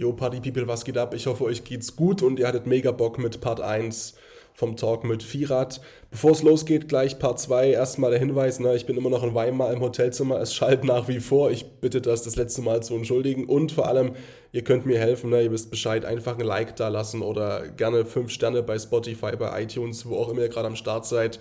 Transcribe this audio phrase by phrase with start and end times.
[0.00, 1.12] Jo, Party People, was geht ab?
[1.12, 4.14] Ich hoffe, euch geht's gut und ihr hattet mega Bock mit Part 1
[4.54, 5.82] vom Talk mit Firat.
[6.10, 7.72] Bevor es losgeht, gleich Part 2.
[7.72, 10.40] Erstmal der Hinweis, ne, ich bin immer noch in Weimar im Hotelzimmer.
[10.40, 11.50] Es schallt nach wie vor.
[11.50, 13.44] Ich bitte das das letzte Mal zu entschuldigen.
[13.44, 14.12] Und vor allem,
[14.52, 15.28] ihr könnt mir helfen.
[15.28, 16.06] Ne, ihr wisst Bescheid.
[16.06, 20.30] Einfach ein Like da lassen oder gerne 5 Sterne bei Spotify, bei iTunes, wo auch
[20.30, 21.38] immer ihr gerade am Start seid.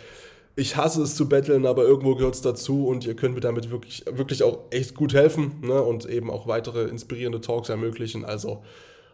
[0.60, 3.72] Ich hasse es zu betteln, aber irgendwo gehört es dazu und ihr könnt mir damit
[3.72, 8.26] wirklich, wirklich auch echt gut helfen ne, und eben auch weitere inspirierende Talks ermöglichen.
[8.26, 8.62] Also,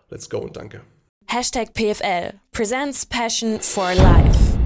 [0.09, 0.81] let's go und danke.
[1.27, 4.58] Hashtag PFL presents Passion for Life.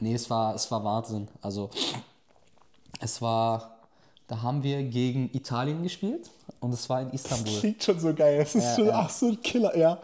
[0.00, 1.28] Nee, es war, es war Wahnsinn.
[1.42, 1.68] Also,
[2.98, 3.81] es war,
[4.28, 7.52] da haben wir gegen Italien gespielt und es war in Istanbul.
[7.60, 8.40] Klingt schon so geil.
[8.40, 8.92] Es ist Ja, schon ja.
[9.00, 9.98] ach, so ein Killer, ja.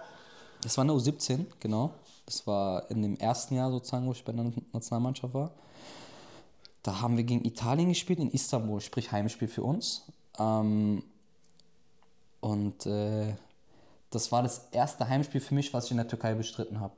[0.63, 1.93] Das war eine U17, genau.
[2.27, 5.51] Das war in dem ersten Jahr sozusagen, wo ich bei der Nationalmannschaft war.
[6.83, 10.03] Da haben wir gegen Italien gespielt in Istanbul, sprich Heimspiel für uns.
[10.39, 11.03] Ähm,
[12.41, 13.35] und äh,
[14.11, 16.95] das war das erste Heimspiel für mich, was ich in der Türkei bestritten habe.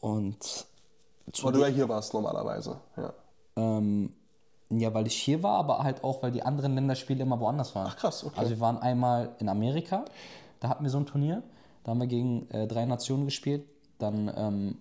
[0.00, 0.66] Und
[1.42, 2.78] Weil du ja hier warst normalerweise.
[2.96, 3.12] Ja.
[3.56, 4.12] ähm,
[4.70, 7.86] ja, weil ich hier war, aber halt auch, weil die anderen Länderspiele immer woanders waren.
[7.88, 8.38] Ach, krass, okay.
[8.38, 10.04] Also wir waren einmal in Amerika,
[10.60, 11.42] da hatten wir so ein Turnier,
[11.84, 13.64] da haben wir gegen äh, drei Nationen gespielt.
[13.98, 14.78] Dann ähm,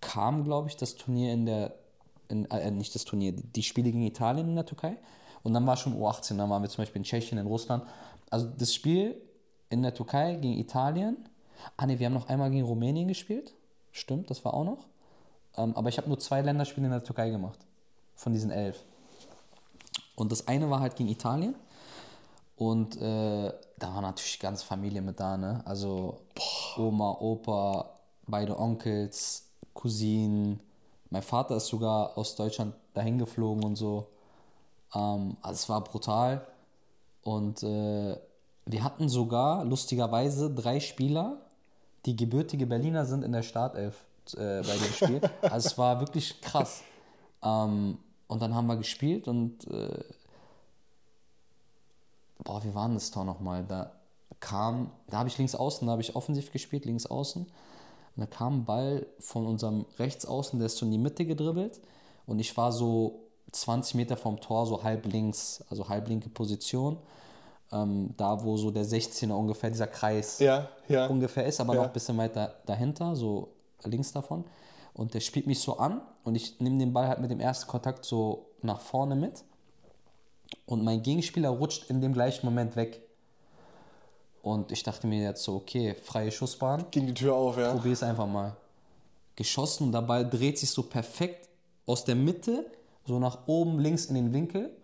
[0.00, 1.74] kam, glaube ich, das Turnier in der,
[2.28, 4.96] in, äh, nicht das Turnier, die Spiele gegen Italien in der Türkei.
[5.42, 7.84] Und dann war schon U18, dann waren wir zum Beispiel in Tschechien, in Russland.
[8.30, 9.20] Also das Spiel
[9.68, 11.28] in der Türkei gegen Italien.
[11.76, 13.54] Ah ne, wir haben noch einmal gegen Rumänien gespielt.
[13.92, 14.86] Stimmt, das war auch noch.
[15.56, 17.65] Ähm, aber ich habe nur zwei Länderspiele in der Türkei gemacht.
[18.16, 18.82] Von diesen elf.
[20.16, 21.54] Und das eine war halt gegen Italien.
[22.56, 25.60] Und äh, da war natürlich ganz Familie mit da, ne?
[25.66, 26.20] Also
[26.76, 27.90] Oma, Opa,
[28.26, 30.60] beide Onkels, Cousinen.
[31.10, 34.08] Mein Vater ist sogar aus Deutschland dahin geflogen und so.
[34.94, 36.46] Ähm, also es war brutal.
[37.22, 38.16] Und äh,
[38.64, 41.38] wir hatten sogar lustigerweise drei Spieler,
[42.06, 45.20] die gebürtige Berliner sind in der Startelf äh, bei dem Spiel.
[45.42, 46.82] Also es war wirklich krass.
[47.42, 50.04] Ähm, und dann haben wir gespielt und äh,
[52.44, 53.64] boah, wie war denn das Tor nochmal?
[53.64, 53.92] Da
[54.40, 57.42] kam, da habe ich links außen, da habe ich offensiv gespielt, links außen.
[57.44, 61.80] Und da kam ein Ball von unserem Rechtsaußen, der ist so in die Mitte gedribbelt.
[62.26, 63.20] Und ich war so
[63.52, 66.98] 20 Meter vom Tor, so halb links, also halb linke Position.
[67.72, 71.06] Ähm, da, wo so der 16er ungefähr, dieser Kreis Ja, ja.
[71.06, 71.80] ungefähr ist, aber Ja.
[71.80, 73.48] noch ein bisschen weiter dahinter, so
[73.84, 74.44] links davon.
[74.96, 77.68] Und der spielt mich so an und ich nehme den Ball halt mit dem ersten
[77.68, 79.44] Kontakt so nach vorne mit.
[80.64, 83.02] Und mein Gegenspieler rutscht in dem gleichen Moment weg.
[84.40, 87.72] Und ich dachte mir jetzt so, okay, freie Schussbahn, Ging die Tür auf, ja.
[87.72, 88.56] probier es einfach mal.
[89.34, 91.46] Geschossen und der Ball dreht sich so perfekt
[91.84, 92.64] aus der Mitte,
[93.04, 94.74] so nach oben links in den Winkel.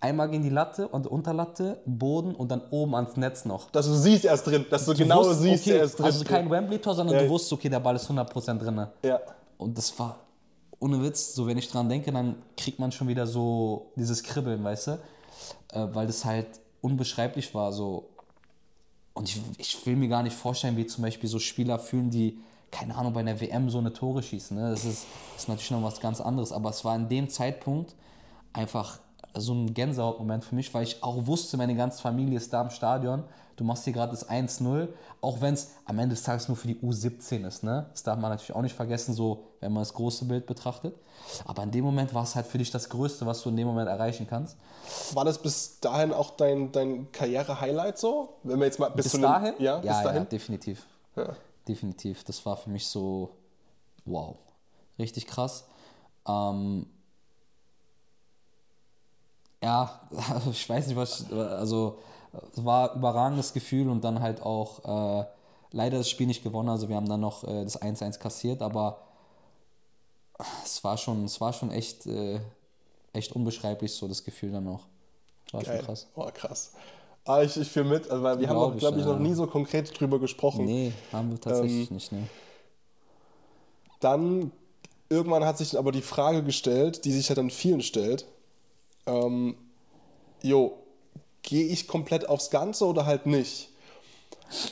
[0.00, 3.70] Einmal gegen die Latte und Unterlatte, Boden und dann oben ans Netz noch.
[3.70, 4.64] Dass du siehst, er ist drin.
[4.70, 6.06] Dass du, Du genau wusst, siehst, okay, er ist drin.
[6.06, 7.22] Also kein Wembley-Tor, sondern Ja.
[7.22, 8.86] du wusstest, okay, der Ball ist 100% drin.
[9.02, 9.20] ja.
[9.58, 10.18] Und das war,
[10.80, 14.62] ohne Witz, so wenn ich dran denke, dann kriegt man schon wieder so dieses Kribbeln,
[14.62, 14.90] weißt du?
[15.72, 16.46] Äh, weil das halt
[16.80, 17.72] unbeschreiblich war.
[17.72, 18.10] So.
[19.14, 22.38] Und ich, ich will mir gar nicht vorstellen, wie zum Beispiel so Spieler fühlen, die,
[22.70, 24.56] keine Ahnung, bei einer WM so eine Tore schießen.
[24.56, 24.70] Ne?
[24.70, 26.52] Das, ist, das ist natürlich noch was ganz anderes.
[26.52, 27.94] Aber es war in dem Zeitpunkt
[28.52, 28.98] einfach
[29.34, 32.70] so ein Gänsehautmoment für mich, weil ich auch wusste, meine ganze Familie ist da im
[32.70, 33.24] Stadion.
[33.56, 34.88] Du machst hier gerade das 1-0,
[35.20, 37.62] auch wenn es am Ende des Tages nur für die U17 ist.
[37.62, 37.86] Ne?
[37.92, 40.94] Das darf man natürlich auch nicht vergessen, so wenn man das große Bild betrachtet.
[41.44, 43.66] Aber in dem Moment war es halt für dich das Größte, was du in dem
[43.68, 44.56] Moment erreichen kannst.
[45.12, 48.34] War das bis dahin auch dein, dein Karriere-Highlight so?
[48.42, 49.54] Wenn wir jetzt mal bis, Bis dahin?
[49.58, 50.28] Ja, ja, bis ja, dahin.
[50.28, 50.86] definitiv.
[51.16, 51.36] Ja.
[51.68, 52.24] Definitiv.
[52.24, 53.30] Das war für mich so,
[54.04, 54.36] wow,
[54.98, 55.64] richtig krass.
[56.26, 56.86] Ähm,
[59.64, 60.00] ja,
[60.32, 61.98] also ich weiß nicht, was, also
[62.52, 65.24] es war ein überragendes Gefühl und dann halt auch äh,
[65.72, 66.68] leider das Spiel nicht gewonnen.
[66.68, 69.00] Also wir haben dann noch äh, das 1-1 kassiert, aber
[70.64, 72.40] es war schon, es war schon echt, äh,
[73.12, 74.86] echt unbeschreiblich so das Gefühl dann noch.
[75.52, 75.78] War Geil.
[75.78, 76.06] schon krass.
[76.14, 76.72] Oh, krass.
[77.24, 79.32] Ah, ich, ich fühle mit, also, weil wir haben, Glaub ich, glaube ich, noch nie
[79.32, 80.66] so konkret drüber gesprochen.
[80.66, 82.28] Nee, haben wir tatsächlich Ähm, nicht, ne.
[84.00, 84.52] Dann,
[85.08, 88.26] irgendwann hat sich aber die Frage gestellt, die sich ja dann vielen stellt,
[89.06, 89.56] ähm,
[90.42, 90.78] jo,
[91.42, 93.70] gehe ich komplett aufs Ganze oder halt nicht?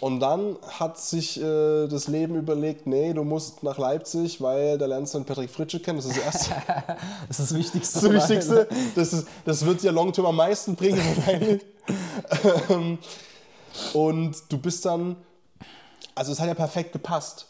[0.01, 4.87] Und dann hat sich äh, das Leben überlegt, nee, du musst nach Leipzig, weil da
[4.87, 6.55] lernst du einen Patrick Fritsche kennen, das ist das Erste.
[7.29, 8.01] Das ist das Wichtigste.
[8.01, 8.69] Das, ist das Wichtigste.
[8.95, 11.63] Das, ist, das wird dir Longterm am meisten bringen wahrscheinlich.
[12.71, 12.99] Ähm,
[13.95, 15.17] und du bist dann,
[16.15, 17.47] also es hat ja perfekt gepasst.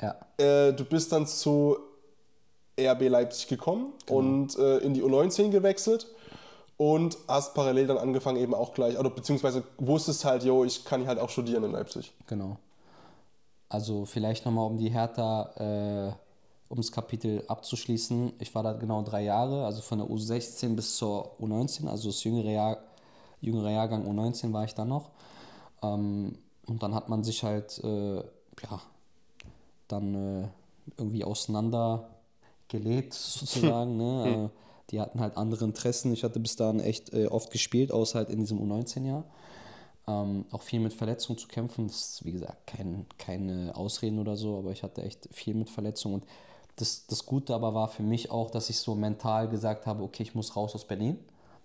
[0.00, 0.16] Ja.
[0.38, 1.76] Äh, du bist dann zu
[2.80, 4.18] RB Leipzig gekommen Genau.
[4.18, 6.06] und äh, in die U19 gewechselt
[6.76, 11.06] und hast parallel dann angefangen eben auch gleich, oder beziehungsweise wusstest halt, jo, ich kann
[11.06, 12.12] halt auch studieren in Leipzig.
[12.26, 12.58] Genau.
[13.68, 16.12] Also vielleicht nochmal, um die Hertha, äh,
[16.68, 18.34] um das Kapitel abzuschließen.
[18.38, 22.22] Ich war da genau drei Jahre, also von der U16 bis zur U19, also das
[22.24, 22.78] jüngere, Jahr,
[23.40, 25.10] jüngere Jahrgang U19 war ich dann noch.
[25.82, 28.80] Ähm, und dann hat man sich halt, äh, ja,
[29.88, 30.14] dann
[30.44, 30.48] äh,
[30.98, 32.08] irgendwie auseinander
[32.68, 33.96] gelebt sozusagen.
[33.96, 34.50] ne?
[34.90, 36.12] Die hatten halt andere Interessen.
[36.12, 39.24] Ich hatte bis dahin echt äh, oft gespielt, außer halt in diesem U19-Jahr.
[40.08, 41.88] Ähm, auch viel mit Verletzungen zu kämpfen.
[41.88, 45.68] Das ist, wie gesagt, kein, keine Ausreden oder so, aber ich hatte echt viel mit
[45.68, 46.16] Verletzungen.
[46.16, 46.24] Und
[46.76, 50.22] das, das Gute aber war für mich auch, dass ich so mental gesagt habe, okay,
[50.22, 51.18] ich muss raus aus Berlin.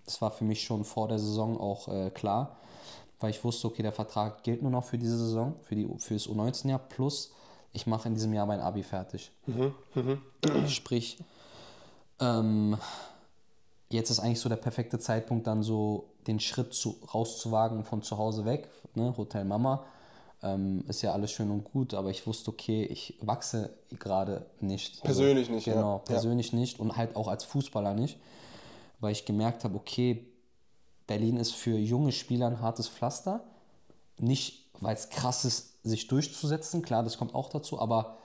[0.06, 2.58] Das war für mich schon vor der Saison auch äh, klar,
[3.20, 6.16] weil ich wusste, okay, der Vertrag gilt nur noch für diese Saison, für, die, für
[6.16, 7.32] das U19-Jahr, plus
[7.74, 9.32] ich mache in diesem Jahr mein Abi fertig.
[10.68, 11.18] Sprich,
[12.22, 12.78] ähm,
[13.90, 18.18] jetzt ist eigentlich so der perfekte Zeitpunkt, dann so den Schritt zu, rauszuwagen von zu
[18.18, 19.14] Hause weg, ne?
[19.18, 19.84] Hotel Mama.
[20.44, 23.70] Ähm, ist ja alles schön und gut, aber ich wusste, okay, ich wachse
[24.00, 25.04] gerade nicht.
[25.04, 25.76] Persönlich nicht, ja.
[25.76, 26.00] Genau, Ja.
[26.00, 28.18] persönlich nicht und halt auch als Fußballer nicht,
[29.00, 30.26] weil ich gemerkt habe, okay,
[31.06, 33.44] Berlin ist für junge Spieler ein hartes Pflaster.
[34.18, 38.18] Nicht, weil es krass ist, sich durchzusetzen, klar, das kommt auch dazu, aber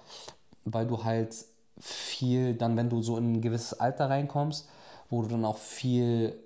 [0.65, 1.35] weil du halt
[1.81, 4.69] viel, dann, wenn du so in ein gewisses Alter reinkommst,
[5.11, 6.39] wo du dann auch viel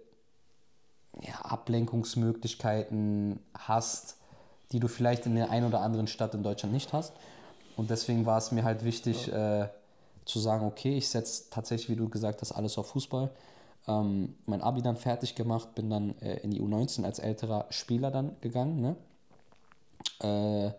[1.21, 4.17] ja, Ablenkungsmöglichkeiten hast,
[4.73, 7.13] die du vielleicht in der einen oder anderen Stadt in Deutschland nicht hast.
[7.77, 9.69] Und deswegen war es mir halt wichtig äh,
[10.25, 13.31] zu sagen, okay, ich setze tatsächlich, wie du gesagt hast, alles auf Fußball.
[13.89, 18.11] Ähm, mein Abi dann fertig gemacht, bin dann äh, in die U19 als älterer Spieler
[18.11, 18.81] dann gegangen.
[18.81, 18.97] Ne?
[20.21, 20.73] Äh,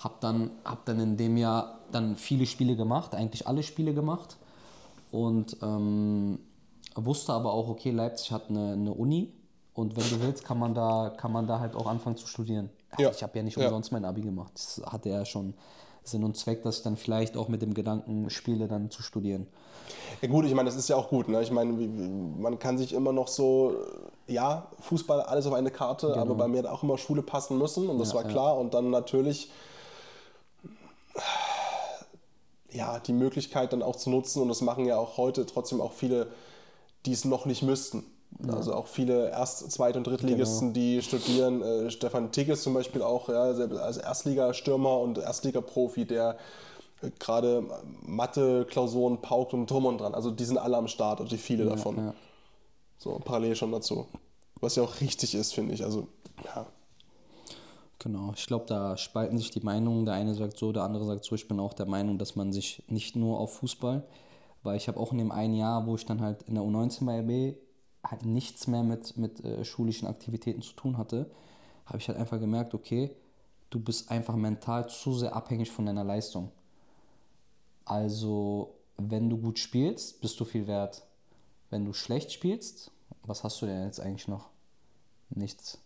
[0.00, 4.36] hab dann, hab dann in dem Jahr dann viele Spiele gemacht, eigentlich alle Spiele gemacht.
[5.10, 6.38] Und ähm,
[6.94, 9.32] wusste aber auch, okay, Leipzig hat eine, eine Uni
[9.74, 12.68] und wenn du willst, kann man da, kann man da halt auch anfangen zu studieren.
[12.98, 13.10] Ja.
[13.10, 13.64] Ich habe ja nicht Ja.
[13.66, 14.52] umsonst mein Abi gemacht.
[14.54, 15.54] Das hatte ja schon
[16.08, 19.46] Sinn und Zweck, dass ich dann vielleicht auch mit dem Gedanken spiele, dann zu studieren.
[20.20, 21.28] Ja gut, ich meine, das ist ja auch gut.
[21.28, 21.42] Ne?
[21.42, 23.74] Ich meine, man kann sich immer noch so,
[24.26, 27.88] ja, Fußball, alles auf eine Karte, aber bei mir hat auch immer Schule passen müssen
[27.88, 28.20] und das Genau.
[28.20, 28.34] Ja, war ja.
[28.34, 28.58] klar.
[28.58, 29.50] Und dann natürlich,
[32.70, 35.92] ja, die Möglichkeit dann auch zu nutzen und das machen ja auch heute trotzdem auch
[35.92, 36.28] viele,
[37.06, 38.04] die es noch nicht müssten.
[38.46, 40.74] Also auch viele Erst-, Zweit- und Drittligisten, Genau.
[40.74, 41.60] die studieren.
[41.62, 46.36] Äh, Stefan Tigges zum Beispiel auch, ja, als Erstligastürmer und Erstligaprofi, der
[47.02, 47.64] äh, gerade
[48.02, 50.14] Mathe-Klausuren paukt und drum und dran.
[50.14, 51.96] Also die sind alle am Start und die viele davon.
[51.96, 52.14] ja.
[52.98, 54.06] So, parallel schon dazu.
[54.60, 55.84] Was ja auch richtig ist, finde ich.
[55.84, 56.08] Also,
[56.44, 56.66] ja.
[58.00, 60.04] Genau, ich glaube, da spalten sich die Meinungen.
[60.04, 61.34] Der eine sagt so, der andere sagt so.
[61.34, 64.04] Ich bin auch der Meinung, dass man sich nicht nur auf Fußball,
[64.62, 67.04] weil ich habe auch in dem einen Jahr, wo ich dann halt in der U19
[67.06, 67.56] bei RB
[68.04, 71.30] halt nichts mehr mit, mit äh, schulischen Aktivitäten zu tun hatte,
[71.86, 73.14] habe ich halt einfach gemerkt, okay,
[73.70, 76.50] du bist einfach mental zu sehr abhängig von deiner Leistung.
[77.84, 81.02] Also, wenn du gut spielst, bist du viel wert.
[81.70, 82.90] Wenn du schlecht spielst,
[83.22, 84.48] was hast du denn jetzt eigentlich noch?
[85.30, 85.78] Nichts.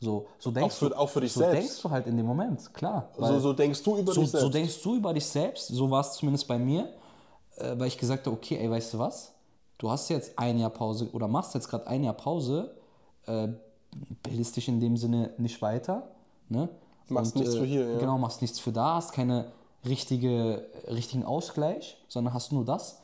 [0.00, 1.56] So, so denkst für- du, auch für dich so selbst.
[1.60, 3.10] denkst du halt in dem Moment, klar.
[3.18, 4.44] So, so denkst du über so, dich selbst.
[4.44, 6.92] so denkst du über dich selbst, so war es zumindest bei mir,
[7.56, 9.32] äh, weil ich gesagt habe, okay, ey, weißt du was?
[9.78, 12.74] Du hast jetzt ein Jahr Pause oder machst jetzt gerade ein Jahr Pause,
[13.26, 13.48] äh,
[14.22, 16.08] bildest dich in dem Sinne nicht weiter,
[16.48, 16.68] ne?
[17.08, 17.98] Machst nichts für hier, ja.
[17.98, 19.50] Genau, machst nichts für da, hast keine
[19.86, 23.00] richtige, richtigen Ausgleich, sondern hast nur das.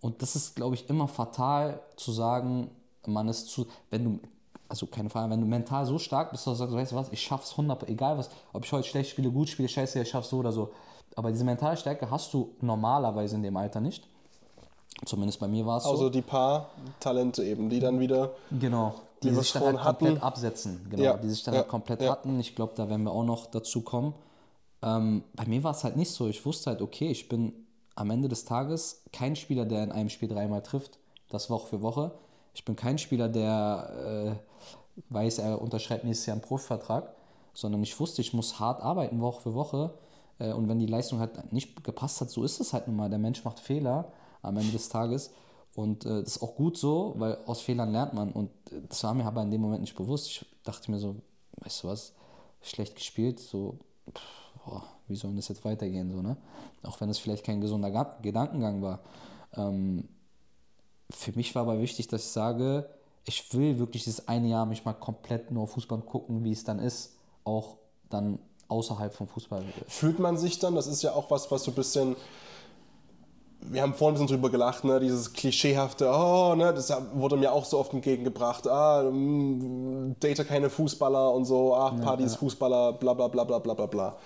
[0.00, 2.70] Und das ist, glaube ich, immer fatal zu sagen,
[3.06, 4.20] man ist zu, wenn du,
[4.68, 7.12] also keine Frage, wenn du mental so stark bist, dass du sagst, weißt du was,
[7.12, 10.30] ich schaff's 100, egal was, ob ich heute schlecht spiele, gut spiele, scheiße, ich schaff's
[10.30, 10.72] so oder so.
[11.16, 14.08] Aber diese mentale Stärke hast du normalerweise in dem Alter nicht.
[15.04, 15.90] Zumindest bei mir war es so.
[15.90, 16.70] Also die paar
[17.00, 18.30] Talente eben, die dann wieder.
[18.58, 20.22] Genau, die wir sich dann halt komplett hatten.
[20.22, 20.86] absetzen.
[20.90, 22.10] Genau, Ja, die sich dann ja, halt komplett ja.
[22.12, 22.38] hatten.
[22.40, 24.14] Ich glaube, da werden wir auch noch dazu kommen.
[24.82, 26.28] Ähm, bei mir war es halt nicht so.
[26.28, 27.52] Ich wusste halt, okay, ich bin
[27.96, 30.98] am Ende des Tages kein Spieler, der in einem Spiel dreimal trifft,
[31.30, 32.12] das Woche für Woche.
[32.54, 37.14] Ich bin kein Spieler, der äh, weiß, er unterschreibt nächstes Jahr einen Profivertrag,
[37.52, 39.94] sondern ich wusste, ich muss hart arbeiten, Woche für Woche.
[40.38, 43.10] Äh, und wenn die Leistung halt nicht gepasst hat, so ist es halt nun mal.
[43.10, 44.12] Der Mensch macht Fehler
[44.44, 45.30] am Ende des Tages.
[45.74, 48.30] Und äh, das ist auch gut so, weil aus Fehlern lernt man.
[48.32, 50.28] Und äh, das war mir aber in dem Moment nicht bewusst.
[50.28, 51.16] Ich dachte mir so,
[51.62, 52.12] weißt du was,
[52.62, 53.78] schlecht gespielt, so,
[54.12, 54.22] pff,
[54.64, 56.36] boah, wie soll das jetzt weitergehen, so, ne?
[56.82, 59.00] Auch wenn es vielleicht kein gesunder Ga- Gedankengang war.
[59.54, 60.08] Ähm,
[61.10, 62.88] für mich war aber wichtig, dass ich sage,
[63.26, 66.64] ich will wirklich dieses eine Jahr mich mal komplett nur auf Fußball gucken, wie es
[66.64, 67.76] dann ist, auch
[68.10, 69.64] dann außerhalb vom Fußball.
[69.88, 72.16] Fühlt man sich dann, das ist ja auch was, was so ein bisschen,
[73.66, 77.52] wir haben vorhin ein bisschen drüber gelacht, ne, dieses klischeehafte, oh, ne, das wurde mir
[77.52, 82.38] auch so oft entgegengebracht, ah, mm, date keine Fußballer und so, ach, Partys, ja.
[82.38, 84.16] Fußballer, bla bla bla bla bla bla bla.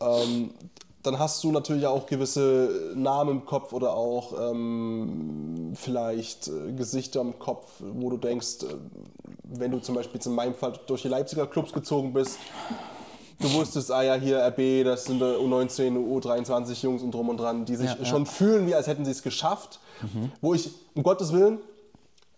[0.00, 0.50] Ähm,
[1.02, 7.22] dann hast du natürlich auch gewisse Namen im Kopf oder auch ähm, vielleicht äh, Gesichter
[7.22, 8.74] im Kopf, wo du denkst, äh,
[9.44, 12.38] wenn du zum Beispiel jetzt in meinem Fall durch die Leipziger Clubs gezogen bist,
[13.40, 17.38] du wusstest, ah ja, hier RB, das sind äh, U19, U23 Jungs und drum und
[17.38, 18.04] dran, die sich Ja, ja.
[18.04, 19.80] schon fühlen, wie als hätten sie es geschafft.
[20.40, 21.58] Wo ich, um Gottes Willen,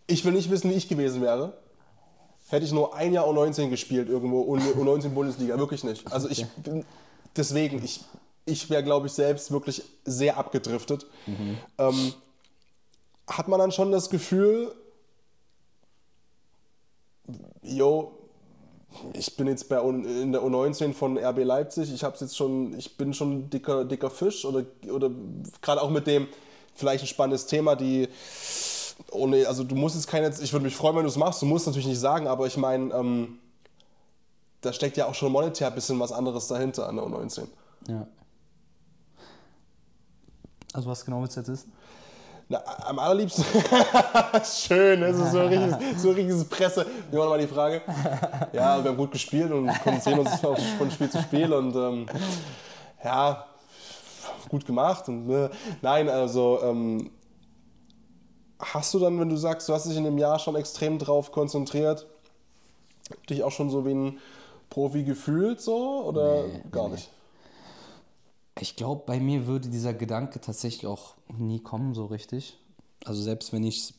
[0.06, 1.52] ich will nicht wissen, wie ich gewesen wäre.
[2.49, 6.11] Hätte ich nur ein Jahr U19 gespielt irgendwo, und U19 Bundesliga, wirklich nicht.
[6.12, 6.85] Also ich bin,
[7.37, 8.00] deswegen, ich,
[8.44, 11.06] ich wäre, glaube ich, selbst wirklich sehr abgedriftet.
[11.78, 12.12] Ähm,
[13.28, 14.75] hat man dann schon das Gefühl,
[17.62, 18.12] yo,
[19.12, 22.96] ich bin jetzt bei, in der U19 von RB Leipzig, ich hab's jetzt schon, ich
[22.96, 25.11] bin schon dicker, dicker Fisch oder, oder
[25.61, 26.28] gerade auch mit dem,
[26.75, 28.08] vielleicht ein spannendes Thema, die,
[29.11, 31.46] ohne, also du musst jetzt keine, ich würde mich freuen, wenn du es machst, du
[31.46, 33.38] musst natürlich nicht sagen, aber ich meine, ähm,
[34.61, 37.46] da steckt ja auch schon monetär ein bisschen was anderes dahinter an der U19.
[37.88, 38.06] Ja.
[40.72, 41.72] Also was genau willst du jetzt wissen?
[42.52, 43.44] Na, am allerliebsten.
[44.44, 46.87] Schön, das ist so ein richtiges, so ein richtiges Presse.
[47.11, 47.80] Wie war nochmal die Frage?
[48.52, 52.06] Ja, wir haben gut gespielt und konzentrieren uns auf, von Spiel zu Spiel und ähm,
[53.02, 53.47] ja,
[54.50, 55.09] gut gemacht.
[55.09, 57.11] Und, ne, nein, also ähm,
[58.61, 61.32] hast du dann, wenn du sagst, du hast dich in dem Jahr schon extrem drauf
[61.32, 62.06] konzentriert,
[63.30, 64.18] dich auch schon so wie ein
[64.68, 67.11] Profi gefühlt so oder Nee, gar nee, nicht?
[68.61, 72.59] Ich glaube, bei mir würde dieser Gedanke tatsächlich auch nie kommen, so richtig.
[73.04, 73.94] Also selbst wenn ich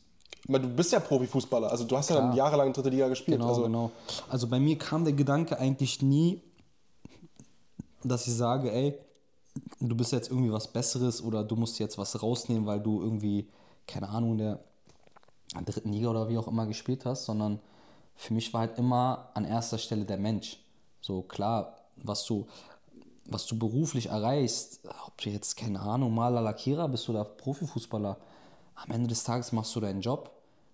[0.46, 2.36] du bist ja Profifußballer, also du hast ja dann Klar.
[2.36, 3.38] jahrelang dritte Liga gespielt.
[3.38, 3.90] Genau, also, genau.
[4.28, 6.42] Also bei mir kam der Gedanke eigentlich nie,
[8.02, 8.98] dass ich sage, ey,
[9.80, 13.48] du bist jetzt irgendwie was Besseres oder du musst jetzt was rausnehmen, weil du irgendwie,
[13.86, 14.60] keine Ahnung, in der
[15.64, 17.60] dritten Liga oder wie auch immer gespielt hast, sondern
[18.16, 20.60] für mich war halt immer an erster Stelle der Mensch.
[21.00, 22.46] So klar, was du,
[23.26, 28.16] was du beruflich erreichst, ob du jetzt, keine Ahnung, Maler, Lackierer bist oder Profifußballer,
[28.74, 30.30] am Ende des Tages machst du deinen Job.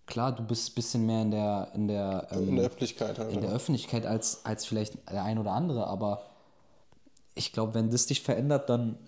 [0.07, 3.33] Klar, du bist ein bisschen mehr in der, in der, ähm, in der Öffentlichkeit halt.
[3.33, 6.23] in der Öffentlichkeit als, als vielleicht der ein oder andere, aber
[7.35, 8.99] ich glaube, wenn das dich verändert, dann,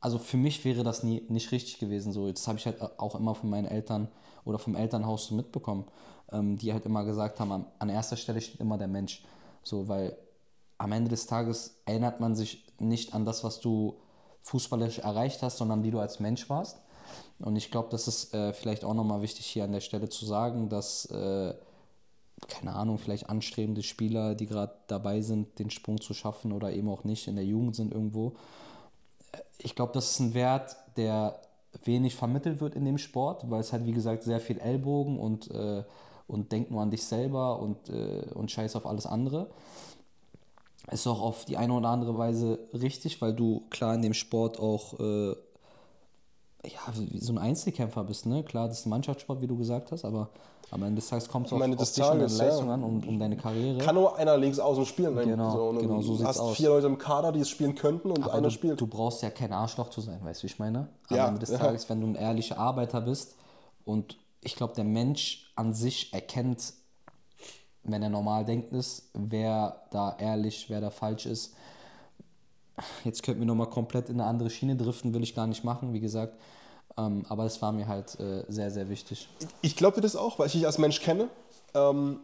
[0.00, 2.12] also für mich wäre das nie, nicht richtig gewesen.
[2.12, 4.08] So, das habe ich halt auch immer von meinen Eltern
[4.44, 5.84] oder vom Elternhaus so mitbekommen,
[6.32, 9.24] ähm, die halt immer gesagt haben, an, an erster Stelle steht immer der Mensch.
[9.62, 10.16] So, weil
[10.84, 13.96] am Ende des Tages erinnert man sich nicht an das, was du
[14.42, 16.78] fußballerisch erreicht hast, sondern wie du als Mensch warst.
[17.38, 20.24] Und ich glaube, das ist äh, vielleicht auch nochmal wichtig hier an der Stelle zu
[20.24, 21.54] sagen, dass äh,
[22.48, 26.88] keine Ahnung, vielleicht anstrebende Spieler, die gerade dabei sind, den Sprung zu schaffen oder eben
[26.88, 28.34] auch nicht in der Jugend sind irgendwo.
[29.58, 31.40] Ich glaube, das ist ein Wert, der
[31.84, 35.50] wenig vermittelt wird in dem Sport, weil es halt, wie gesagt, sehr viel Ellbogen und,
[35.50, 35.84] äh,
[36.26, 39.50] und denk nur an dich selber und, äh, und scheiß auf alles andere.
[40.90, 44.58] Ist auch auf die eine oder andere Weise richtig, weil du klar in dem Sport
[44.60, 45.30] auch äh,
[46.68, 48.42] ja, wie so ein Einzelkämpfer bist, ne?
[48.42, 50.30] Klar, das ist ein Mannschaftssport, wie du gesagt hast, aber
[50.70, 52.44] am Ende des Tages kommt es auf, Am auf dich und deine Tages, ja.
[52.46, 53.78] Leistung an und um deine Karriere.
[53.78, 55.14] Kann nur einer links außen spielen.
[55.14, 55.24] Ne?
[55.24, 56.56] Genau, so, genau, so du sieht's hast aus.
[56.56, 58.80] vier Leute im Kader, die es spielen könnten und Aber einer du, spielt.
[58.80, 60.88] du brauchst ja kein Arschloch zu sein, weißt du, wie ich meine?
[61.08, 61.58] Am Ja, Ende des ja.
[61.58, 63.36] Tages, wenn du ein ehrlicher Arbeiter bist
[63.84, 66.72] und ich glaube, der Mensch an sich erkennt,
[67.84, 71.54] wenn er normal denkt ist, wer da ehrlich, wer da falsch ist.
[73.04, 75.92] Jetzt könnten wir nochmal komplett in eine andere Schiene driften, will ich gar nicht machen,
[75.92, 76.36] wie gesagt.
[76.96, 79.28] Ähm, aber es war mir halt äh, sehr, sehr wichtig.
[79.62, 81.28] Ich glaube dir das auch, weil ich dich als Mensch kenne.
[81.74, 82.20] Ähm,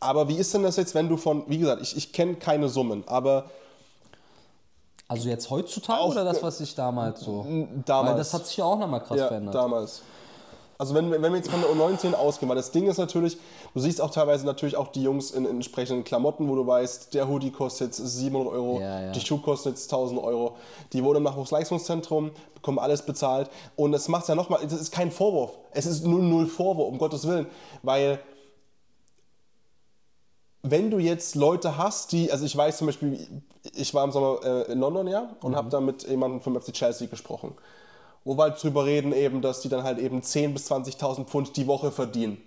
[0.00, 2.68] aber wie ist denn das jetzt, wenn du von, wie gesagt, ich, ich kenne keine
[2.68, 3.50] Summen, aber
[5.08, 7.46] Also jetzt heutzutage Auch, oder das, was ich damals so?
[7.84, 8.10] damals.
[8.10, 9.54] Weil das hat sich ja auch nochmal krass ja, verändert.
[9.54, 10.02] damals.
[10.78, 13.38] Also wenn, wir- wenn wir jetzt von der U19 ausgehen, weil das Ding ist natürlich,
[13.74, 17.14] du siehst auch teilweise natürlich auch die Jungs in, in entsprechenden Klamotten, wo du weißt,
[17.14, 19.12] der Hoodie kostet jetzt 700 Euro, Ja, ja.
[19.12, 20.56] die Schuhe kosten jetzt 1000 Euro.
[20.92, 23.48] Die wurden im Nachwuchsleistungszentrum, bekommen alles bezahlt.
[23.76, 26.98] Und das macht ja nochmal, das ist kein Vorwurf, es ist null, null Vorwurf, um
[26.98, 27.46] Gottes Willen,
[27.82, 28.18] weil
[30.62, 33.26] wenn du jetzt Leute hast, die, also ich weiß zum Beispiel,
[33.74, 36.72] ich war im Sommer äh, in London ja und habe da mit jemandem vom FC
[36.72, 37.54] Chelsea gesprochen,
[38.26, 41.56] wo wir halt drüber reden eben, dass die dann halt eben 10.000 bis 20.000 Pfund
[41.56, 42.38] die Woche verdienen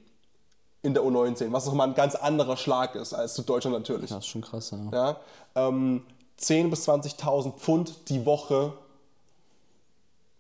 [0.83, 4.09] in der U19, was nochmal ein ganz anderer Schlag ist als zu Deutschland natürlich.
[4.09, 5.17] Das ist schon krass, ja.
[5.55, 6.03] Ja, ähm,
[6.39, 8.73] 10.000 bis 20.000 Pfund die Woche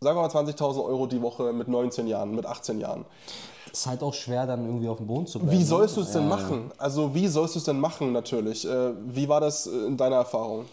[0.01, 3.05] sagen wir mal 20.000 Euro die Woche mit 19 Jahren, mit 18 Jahren.
[3.71, 5.51] Ist halt auch schwer, dann irgendwie auf dem Boden zu bleiben.
[5.51, 5.65] Wie ne?
[5.65, 6.71] sollst du es denn Ja, machen?
[6.77, 8.67] Also wie sollst du es denn machen natürlich?
[8.67, 10.65] Äh, wie war das äh, in deiner Erfahrung?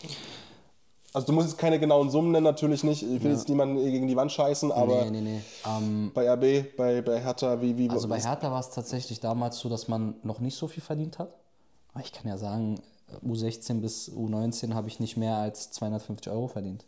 [1.16, 3.02] Also du musst jetzt keine genauen Summen nennen, natürlich nicht.
[3.02, 5.40] Ich will jetzt niemanden gegen die Wand scheißen, aber Nee, nee, nee.
[5.66, 9.58] Ähm, bei RB, bei, bei Hertha, wie, wie also bei Hertha war es tatsächlich damals
[9.58, 11.32] so, dass man noch nicht so viel verdient hat.
[11.94, 12.82] Aber ich kann ja sagen,
[13.26, 16.84] U16 bis U19 habe ich nicht mehr als 250 Euro verdient.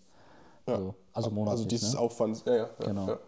[0.67, 1.51] Also, also monatlich.
[1.53, 1.99] also dieses ne?
[1.99, 3.09] Aufwands, ja, ja, ja, Genau.
[3.09, 3.19] ja.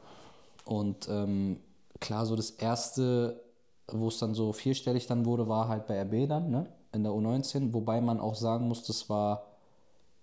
[0.66, 1.60] Und ähm,
[1.98, 3.40] klar, so das erste,
[3.88, 6.66] wo es dann so vierstellig dann wurde, war halt bei RB dann, ne?
[6.92, 9.46] In der U19, wobei man auch sagen muss, das war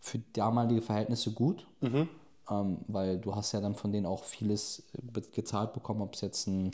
[0.08, 1.68] für damalige Verhältnisse gut,
[2.50, 6.22] ähm, weil du hast ja dann von denen auch vieles be- gezahlt bekommen, ob es
[6.22, 6.72] jetzt ein,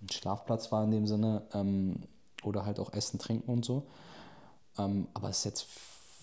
[0.00, 1.96] ein Schlafplatz war in dem Sinne ähm,
[2.44, 3.82] oder halt auch Essen, Trinken und so.
[4.78, 5.66] Ähm, aber es ist jetzt,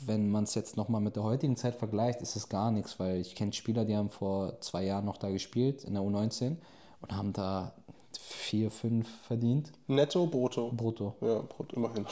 [0.06, 3.18] wenn man es jetzt nochmal mit der heutigen Zeit vergleicht, ist es gar nichts, weil
[3.20, 6.56] ich kenne Spieler, die haben vor zwei Jahren noch da gespielt, in der U19,
[7.02, 7.74] und haben da
[8.18, 10.72] vier, fünf verdient, Netto, Brutto.
[10.72, 11.16] brutto.
[11.22, 12.06] Ja, Brutto, immerhin.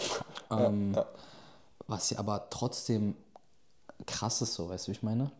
[0.52, 1.06] Ähm, ja, ja.
[1.88, 3.16] Was ja aber trotzdem
[4.06, 5.32] krass ist, so, weißt du, wie ich meine?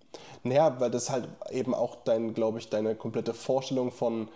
[0.44, 4.30] Naja, weil das halt eben auch dein, glaube ich, deine komplette Vorstellung von,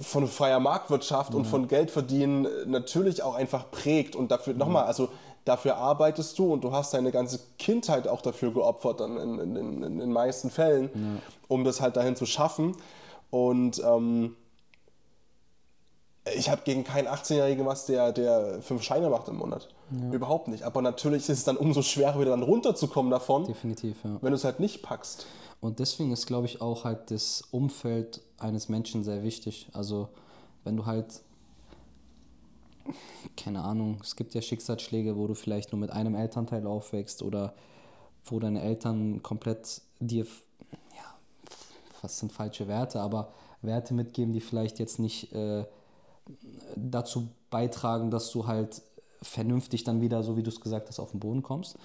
[0.00, 4.14] von freier Marktwirtschaft und von Geldverdienen äh, natürlich auch einfach prägt.
[4.14, 5.08] Und dafür, nochmal, also
[5.44, 9.82] dafür arbeitest du und du hast deine ganze Kindheit auch dafür geopfert, in, in, in,
[9.82, 12.76] in den meisten Fällen, um das halt dahin zu schaffen.
[13.30, 14.36] Und ähm,
[16.36, 19.68] ich habe gegen keinen 18-Jährigen was, der, der fünf Scheine macht im Monat.
[20.12, 20.62] Überhaupt nicht.
[20.62, 24.18] Aber natürlich ist es dann umso schwerer, wieder dann runterzukommen davon Definitiv, ja.
[24.20, 25.26] wenn du es halt nicht packst.
[25.60, 29.68] Und deswegen ist, glaube ich, auch halt das Umfeld eines Menschen sehr wichtig.
[29.72, 30.08] Also,
[30.64, 31.20] wenn du halt,
[33.36, 37.54] keine Ahnung, es gibt ja Schicksalsschläge, wo du vielleicht nur mit einem Elternteil aufwächst oder
[38.24, 40.24] wo deine Eltern komplett dir,
[40.96, 41.14] ja,
[42.00, 43.32] was sind falsche Werte, aber
[43.62, 45.64] Werte mitgeben, die vielleicht jetzt nicht äh,
[46.76, 48.82] dazu beitragen, dass du halt
[49.22, 51.76] vernünftig dann wieder, so wie du es gesagt hast, auf den Boden kommst,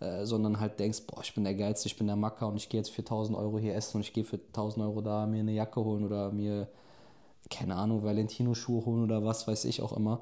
[0.00, 2.68] äh, sondern halt denkst, boah, ich bin der Geilste, ich bin der Macker und ich
[2.68, 5.40] gehe jetzt für 1000 Euro hier essen und ich gehe für 1000 Euro da mir
[5.40, 6.68] eine Jacke holen oder mir,
[7.50, 10.20] keine Ahnung, Valentino-Schuhe holen oder was weiß ich auch immer.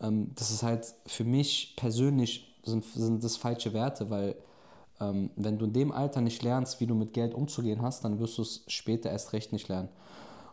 [0.00, 4.36] Ähm, das ist halt für mich persönlich sind, sind das falsche Werte, weil
[5.00, 8.18] ähm, wenn du in dem Alter nicht lernst, wie du mit Geld umzugehen hast, dann
[8.18, 9.88] wirst du es später erst recht nicht lernen.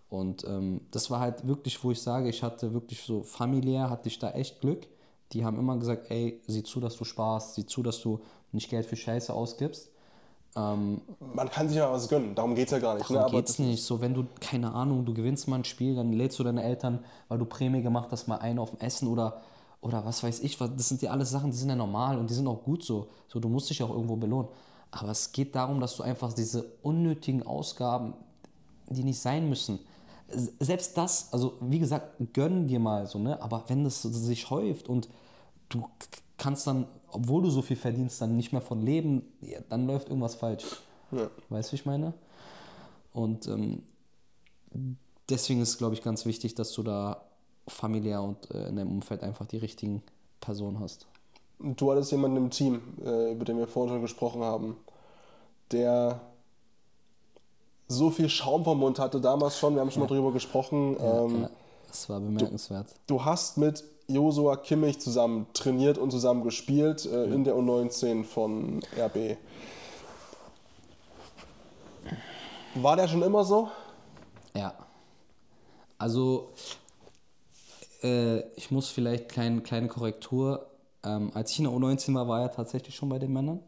[0.09, 4.07] Und ähm, das war halt wirklich, wo ich sage, ich hatte wirklich so familiär, hatte
[4.07, 4.87] ich da echt Glück.
[5.31, 8.19] Die haben immer gesagt, ey, sieh zu, dass du sparst, sieh zu, dass du
[8.51, 9.89] nicht Geld für Scheiße ausgibst.
[10.55, 13.09] Ähm, Man kann sich ja was gönnen, darum geht es ja gar nicht.
[13.09, 13.17] Ne?
[13.17, 13.83] Darum Aber geht's nicht.
[13.83, 17.03] So, wenn du, keine Ahnung, du gewinnst mal ein Spiel, dann lädst du deine Eltern,
[17.27, 19.41] weil du Prämie gemacht hast, mal ein auf dem Essen oder,
[19.81, 20.57] oder was weiß ich.
[20.57, 23.09] Das sind ja alles Sachen, die sind ja normal und die sind auch gut so.
[23.27, 24.47] So, du musst dich auch irgendwo belohnen.
[24.91, 28.13] Aber es geht darum, dass du einfach diese unnötigen Ausgaben,
[28.89, 29.79] die nicht sein müssen,
[30.27, 33.41] selbst das, also wie gesagt, gönn dir mal so, ne?
[33.41, 35.09] Aber wenn das sich häuft und
[35.69, 35.88] du
[36.38, 40.09] kannst dann, obwohl du so viel verdienst, dann nicht mehr von leben, ja, dann läuft
[40.09, 40.65] irgendwas falsch.
[41.49, 42.13] Weißt du, wie ich meine?
[43.13, 43.83] Und ähm,
[45.29, 47.21] deswegen ist es, glaube ich, ganz wichtig, dass du da
[47.67, 50.03] familiär und äh, in deinem Umfeld einfach die richtigen
[50.41, 51.07] Personen hast.
[51.59, 54.77] du hattest jemanden im Team, äh, über den wir vorhin schon gesprochen haben,
[55.71, 56.21] der
[57.87, 60.97] so viel Schaum vom Mund hatte damals schon, wir haben schon mal drüber gesprochen.
[60.99, 61.49] ähm, ja,
[61.87, 62.87] das war bemerkenswert.
[63.07, 68.81] Du hast mit Josua Kimmich zusammen trainiert und zusammen gespielt äh, in der U19 von
[68.97, 69.37] RB.
[72.75, 73.69] War der schon immer so?
[74.55, 74.73] Ja.
[75.97, 76.49] Also,
[78.03, 80.67] äh, ich muss vielleicht kleine, kleine Korrektur.
[81.03, 83.61] Ähm, als ich in der U19 war, war er tatsächlich schon bei den Männern.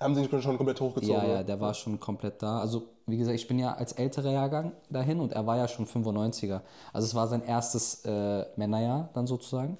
[0.00, 1.14] Haben sie ihn schon komplett hochgezogen?
[1.14, 2.60] Ja, ja, der war schon komplett da.
[2.60, 5.86] Also, wie gesagt, ich bin ja als älterer Jahrgang dahin und er war ja schon
[5.86, 6.60] 95er.
[6.92, 9.78] Also, es war sein erstes äh, Männerjahr dann sozusagen.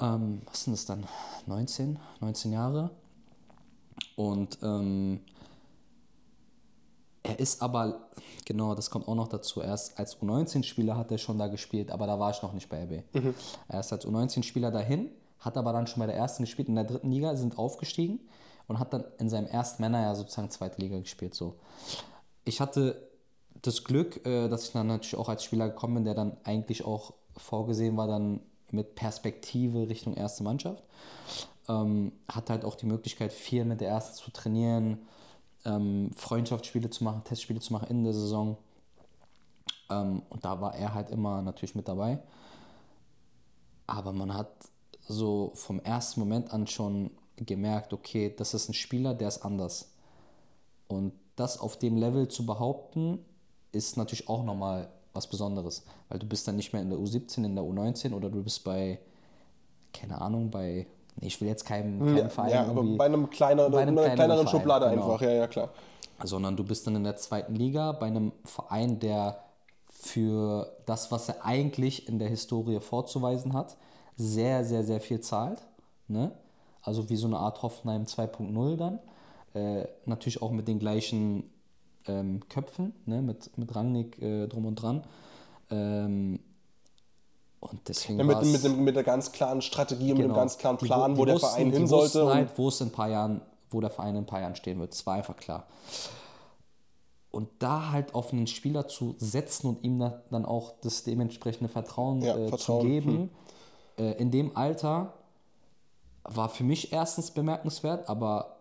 [0.00, 1.04] Ähm, was sind das dann?
[1.46, 1.98] 19?
[2.20, 2.90] 19 Jahre.
[4.16, 5.20] Und ähm,
[7.22, 8.08] er ist aber,
[8.44, 9.60] genau, das kommt auch noch dazu.
[9.60, 12.82] Erst als U19-Spieler hat er schon da gespielt, aber da war ich noch nicht bei
[12.82, 13.02] RB.
[13.68, 16.84] Er ist als U19-Spieler dahin, hat aber dann schon bei der ersten gespielt, in der
[16.84, 18.20] dritten Liga, sind aufgestiegen
[18.68, 21.34] und hat dann in seinem ersten Männerjahr sozusagen zweite Liga gespielt.
[21.34, 21.56] So.
[22.44, 23.08] Ich hatte
[23.62, 26.84] das Glück, äh, dass ich dann natürlich auch als Spieler gekommen bin, der dann eigentlich
[26.84, 30.82] auch vorgesehen war, dann mit Perspektive Richtung erste Mannschaft.
[31.68, 34.98] Ähm, hat halt auch die Möglichkeit, viel mit der ersten zu trainieren,
[35.64, 38.56] ähm, Freundschaftsspiele zu machen, Testspiele zu machen in der Saison.
[39.90, 42.18] Ähm, und da war er halt immer natürlich mit dabei.
[43.86, 44.50] Aber man hat
[45.08, 49.90] so vom ersten Moment an schon gemerkt, okay, das ist ein Spieler, der ist anders.
[50.88, 53.18] Und das auf dem Level zu behaupten,
[53.72, 55.84] ist natürlich auch nochmal was Besonderes.
[56.08, 58.64] Weil du bist dann nicht mehr in der U17, in der U19 oder du bist
[58.64, 58.98] bei,
[59.92, 63.28] keine Ahnung, bei, nee, ich will jetzt keinen, keinen Ja, Verein ja, aber bei einem
[63.28, 65.12] kleineren, bei einem einer kleineren kleineren Verein, Schublade genau.
[65.12, 65.70] einfach, ja, ja, klar.
[66.24, 69.42] sondern du bist dann in der zweiten Liga bei einem Verein, der
[69.84, 73.76] für das, was er eigentlich in der Historie vorzuweisen hat,
[74.16, 75.62] sehr, sehr, sehr viel zahlt.
[76.08, 76.32] Ne?
[76.86, 78.98] Also wie so eine Art Hoffenheim 2.0 dann.
[79.54, 81.50] Äh, natürlich auch mit den gleichen
[82.06, 83.20] ähm, Köpfen, ne?
[83.22, 85.02] mit, mit Rangnick äh, drum und dran.
[85.70, 86.38] Ähm,
[87.60, 90.40] und deswegen Ja, mit, mit, mit der ganz klaren Strategie und mit einem Genau.
[90.40, 92.26] ganz klaren Die Plan, wu- wo die der wussten- Verein die hin sollte.
[92.26, 94.54] Halt, Und wo es in ein paar Jahren, wo der Verein in ein paar Jahren
[94.54, 94.92] stehen wird.
[94.92, 95.66] Das war einfach klar.
[97.32, 101.68] Und da halt auf einen Spieler zu setzen und ihm da- dann auch das dementsprechende
[101.68, 103.30] Vertrauen, Ja, äh, Vertrauen, zu geben,
[103.98, 105.14] äh, in dem Alter
[106.28, 108.56] war für mich erstens bemerkenswert, aber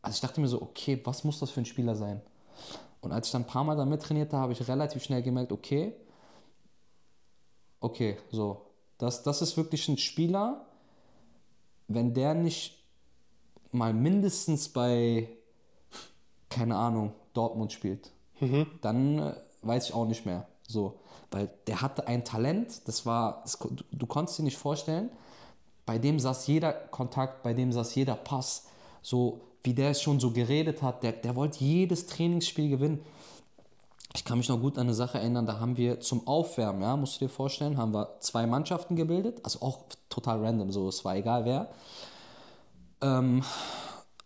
[0.00, 2.20] also ich dachte mir so, okay, was muss das für ein Spieler sein?
[3.00, 5.94] Und als ich dann ein paar Mal damit trainierte, habe ich relativ schnell gemerkt, okay,
[7.80, 8.66] okay, so,
[8.98, 10.66] das, das ist wirklich ein Spieler,
[11.88, 12.78] wenn der nicht
[13.72, 15.28] mal mindestens bei,
[16.48, 18.10] keine Ahnung, Dortmund spielt,
[18.80, 20.46] dann äh, weiß ich auch nicht mehr.
[20.66, 23.58] So, weil der hatte ein Talent, das war, das,
[23.90, 25.10] du konntest dir nicht vorstellen,
[25.86, 28.68] bei dem saß jeder Kontakt, bei dem saß jeder Pass,
[29.02, 33.04] so wie der schon so geredet hat, der, der wollte jedes Trainingsspiel gewinnen.
[34.14, 36.96] Ich kann mich noch gut an eine Sache erinnern, da haben wir zum Aufwärmen, ja,
[36.96, 39.78] musst du dir vorstellen, haben wir zwei Mannschaften gebildet, also auch
[40.10, 41.68] total random, so, es war egal wer.
[43.00, 43.42] Ähm,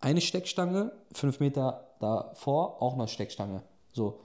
[0.00, 3.62] eine Steckstange, fünf Meter davor, auch eine Steckstange.
[3.92, 4.18] So,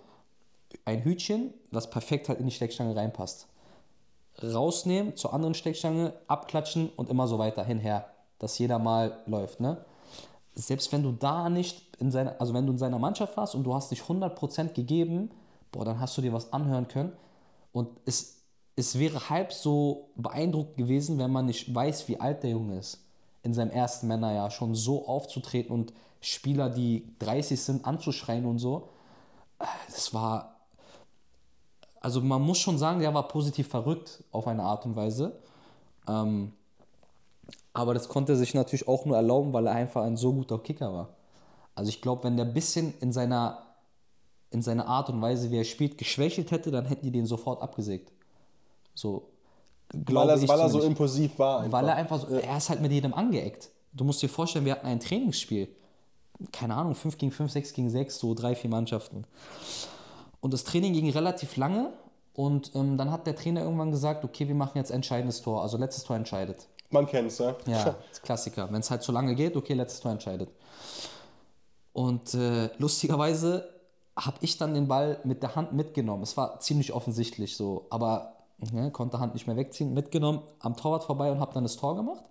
[0.86, 3.48] ein Hütchen, was perfekt halt in die Steckstange reinpasst.
[4.43, 8.06] Rausnehmen, zur anderen Steckstange, abklatschen und immer so weiter hinher,
[8.39, 9.86] dass jeder mal läuft, ne?
[10.54, 13.63] Selbst wenn du da nicht in seiner, also wenn du in seiner Mannschaft warst und
[13.63, 15.32] du hast nicht 100% gegeben,
[15.71, 17.13] boah, dann hast du dir was anhören können
[17.71, 18.41] und es,
[18.75, 23.06] es wäre halb so beeindruckend gewesen, wenn man nicht weiß, wie alt der Junge ist.
[23.43, 28.89] In seinem ersten Männerjahr schon so aufzutreten und Spieler, die 30 sind, anzuschreien und so.
[29.88, 30.51] Das war,
[32.02, 35.40] also man muss schon sagen, der war positiv verrückt auf eine Art und Weise.
[36.08, 36.52] Ähm,
[37.74, 40.60] aber das konnte er sich natürlich auch nur erlauben, weil er einfach ein so guter
[40.60, 41.10] Kicker war.
[41.76, 43.64] Also ich glaube, wenn der ein bisschen in seiner,
[44.50, 47.62] in seiner Art und Weise, wie er spielt, geschwächelt hätte, dann hätten die den sofort
[47.62, 48.12] abgesägt.
[48.94, 49.30] So,
[49.94, 51.62] weil er, ich weil er so impulsiv war.
[51.62, 51.80] Einfach.
[51.80, 53.70] Weil er einfach so, er ist halt mit jedem angeeckt.
[53.94, 55.70] Du musst dir vorstellen, wir hatten ein Trainingsspiel.
[56.52, 59.26] Keine Ahnung, 5 gegen 5, 6 gegen 6, so drei, vier Mannschaften.
[60.41, 61.93] Und das Training ging relativ lange
[62.34, 65.62] und ähm, dann hat der Trainer irgendwann gesagt, okay, wir machen jetzt entscheidendes Tor.
[65.62, 66.67] Also letztes Tor entscheidet.
[66.89, 67.56] Man kennt's, ja.
[67.67, 68.67] Ja, das Klassiker.
[68.71, 70.49] Wenn es halt zu lange geht, okay, letztes Tor entscheidet.
[71.93, 73.69] Und äh, lustigerweise
[74.17, 76.23] habe ich dann den Ball mit der Hand mitgenommen.
[76.23, 78.34] Es war ziemlich offensichtlich so, aber
[78.71, 79.93] ne, konnte Hand nicht mehr wegziehen.
[79.93, 82.23] Mitgenommen, am Torwart vorbei und habe dann das Tor gemacht.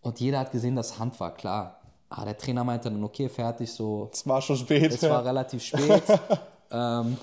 [0.00, 1.80] Und jeder hat gesehen, dass Hand war, klar.
[2.08, 4.10] Aber der Trainer meinte dann, okay, fertig, so.
[4.12, 4.92] Es war schon spät.
[4.92, 6.02] Es war relativ spät.
[6.70, 7.16] ähm,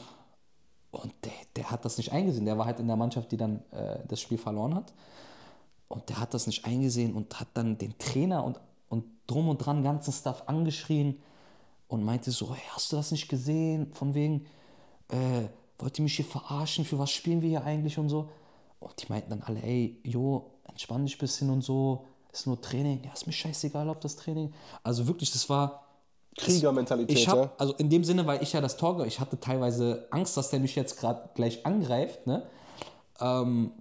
[0.91, 2.45] und der, der hat das nicht eingesehen.
[2.45, 4.93] Der war halt in der Mannschaft, die dann äh, das Spiel verloren hat.
[5.87, 9.57] Und der hat das nicht eingesehen und hat dann den Trainer und, und drum und
[9.57, 11.19] dran ganzen Stuff angeschrien
[11.87, 13.93] und meinte so, hey, hast du das nicht gesehen?
[13.93, 14.45] Von wegen,
[15.09, 16.85] äh, wollt ihr mich hier verarschen?
[16.85, 18.29] Für was spielen wir hier eigentlich und so?
[18.79, 22.05] Und die meinten dann alle, ey, jo, entspann dich ein bisschen und so.
[22.31, 23.03] Ist nur Training.
[23.03, 24.53] Ja, ist mir scheißegal, ob das Training.
[24.81, 25.82] Also wirklich, das war.
[26.37, 27.31] Kriegermentalität, Ich ja.
[27.31, 30.49] habe, also in dem Sinne, weil ich ja das Tor, ich hatte teilweise Angst, dass
[30.49, 32.43] der mich jetzt gerade gleich angreift, ne?
[33.19, 33.71] Ähm,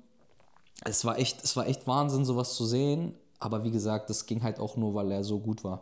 [0.84, 3.14] es war echt, es war echt Wahnsinn, sowas zu sehen.
[3.38, 5.80] Aber wie gesagt, das ging halt auch nur, weil er so gut war.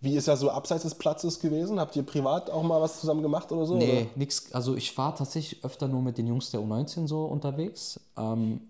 [0.00, 1.78] Wie ist er so abseits des Platzes gewesen?
[1.78, 3.76] Habt ihr privat auch mal was zusammen gemacht oder so?
[3.76, 4.10] Nee, Oder?
[4.16, 4.52] nix.
[4.52, 8.00] Also ich war tatsächlich öfter nur mit den Jungs der U19 so unterwegs.
[8.16, 8.62] Ähm,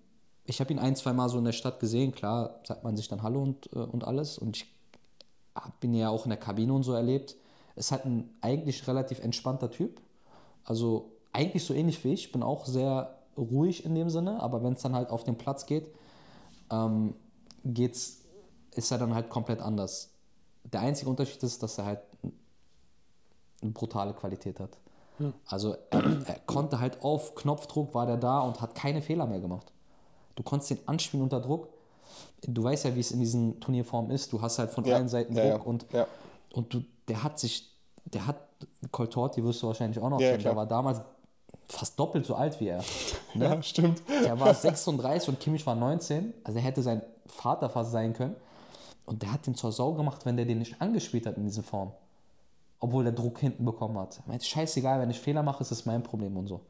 [0.44, 2.12] ich habe ihn ein, zwei Mal so in der Stadt gesehen.
[2.12, 4.36] Klar, sagt man sich dann Hallo und, äh, und alles.
[4.36, 4.66] Und ich
[5.54, 7.36] habe ihn ja auch in der Kabine und so erlebt.
[7.76, 10.00] Ist halt ein eigentlich relativ entspannter Typ.
[10.64, 12.32] Also eigentlich so ähnlich wie ich.
[12.32, 14.40] Bin auch sehr ruhig in dem Sinne.
[14.40, 15.88] Aber wenn es dann halt auf den Platz geht,
[16.70, 17.14] ähm,
[17.64, 18.22] geht's,
[18.74, 20.10] ist er dann halt komplett anders.
[20.64, 22.00] Der einzige Unterschied ist, dass er halt
[23.62, 24.78] eine brutale Qualität hat.
[25.46, 29.40] Also er, er konnte halt auf Knopfdruck war der da und hat keine Fehler mehr
[29.40, 29.72] gemacht.
[30.34, 31.68] Du konntest ihn anspielen unter Druck.
[32.46, 34.32] Du weißt ja, wie es in diesen Turnierformen ist.
[34.32, 35.86] Du hast halt von Ja, allen Seiten ja, Druck ja, und,
[36.52, 37.70] und du, der hat sich,
[38.04, 38.36] der hat
[38.90, 40.42] Coltorti wirst du wahrscheinlich auch noch Ja, kennen.
[40.44, 41.00] Der war damals
[41.68, 42.82] fast doppelt so alt wie er.
[43.34, 43.44] Ne?
[43.46, 44.02] Ja, stimmt.
[44.24, 46.34] Der war 36 und Kimmich war 19.
[46.44, 48.36] Also er hätte sein Vater fast sein können.
[49.06, 51.62] Und der hat den zur Sau gemacht, wenn der den nicht angespielt hat in dieser
[51.62, 51.92] Form.
[52.78, 54.18] obwohl der Druck hinten bekommen hat.
[54.18, 56.60] Er meinte, scheißegal, wenn ich Fehler mache, ist das mein Problem und so.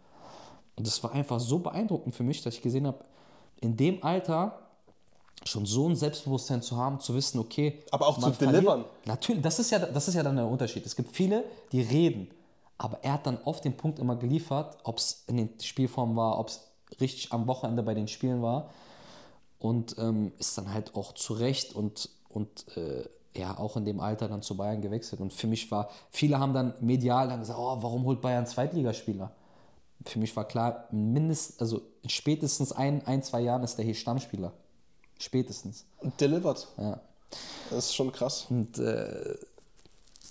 [0.77, 2.99] Und das war einfach so beeindruckend für mich, dass ich gesehen habe,
[3.61, 4.59] in dem Alter
[5.45, 7.83] schon so ein Selbstbewusstsein zu haben, zu wissen, okay.
[7.91, 8.85] Aber auch zu delivern.
[9.05, 10.87] Natürlich, das ist, ja, das ist ja dann der Unterschied.
[10.87, 12.29] Es gibt viele, die reden,
[12.79, 16.39] aber er hat dann auf den Punkt immer geliefert, ob es in den Spielformen war,
[16.39, 16.61] ob es
[17.01, 18.71] richtig am Wochenende bei den Spielen war.
[19.59, 23.05] Und ähm, ist dann halt auch zu Recht und, und äh,
[23.37, 25.21] ja, auch in dem Alter dann zu Bayern gewechselt.
[25.21, 29.31] Und für mich war, viele haben dann medial dann gesagt, oh, warum holt Bayern Zweitligaspieler?
[30.05, 34.53] Für mich war klar, mindestens, also spätestens ein, ein, zwei Jahren ist der hier Stammspieler.
[35.23, 35.85] Spätestens.
[36.19, 36.67] Delivered.
[36.79, 37.01] Ja.
[37.71, 38.47] Das ist schon krass.
[38.51, 39.37] Und äh,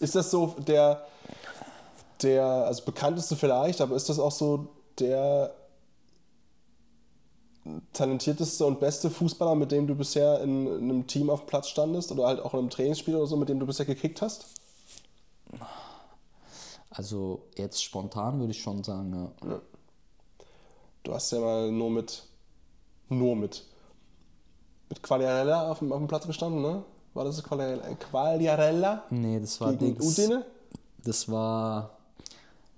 [0.01, 1.07] Ist das so der,
[2.21, 4.67] der, also bekannteste vielleicht, aber ist das auch so
[4.99, 5.55] der
[7.93, 11.69] talentierteste und beste Fußballer, mit dem du bisher in, in einem Team auf dem Platz
[11.69, 14.45] standest oder halt auch in einem Trainingsspiel oder so, mit dem du bisher gekickt hast?
[16.89, 19.61] also jetzt spontan würde ich schon sagen, ja.
[21.03, 22.23] Du hast ja mal nur mit,
[23.09, 23.63] nur mit,
[24.91, 26.83] mit Quagliarella auf dem, auf dem Platz gestanden, ne?
[27.13, 27.83] War das Quagliarella?
[27.95, 30.05] Quagliarella Nee, das war gegen Dings.
[30.19, 30.45] Udine?
[31.03, 31.89] Das war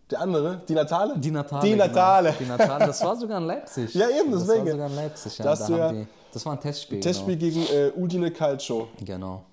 [0.10, 0.62] Der andere?
[0.67, 1.17] Die Natale?
[1.17, 1.67] die Natale.
[1.67, 2.34] Die Natale.
[2.38, 2.39] Genau.
[2.56, 3.93] Die Natale, das war sogar in Leipzig.
[3.95, 4.65] Ja, eben, Das deswegen.
[4.65, 5.43] war sogar in Leipzig, ja.
[5.45, 6.99] Da hast Da ja- die, das war ein Testspiel.
[6.99, 8.88] Testspiel gegen äh, Udine Calcio.
[9.04, 9.43] Genau.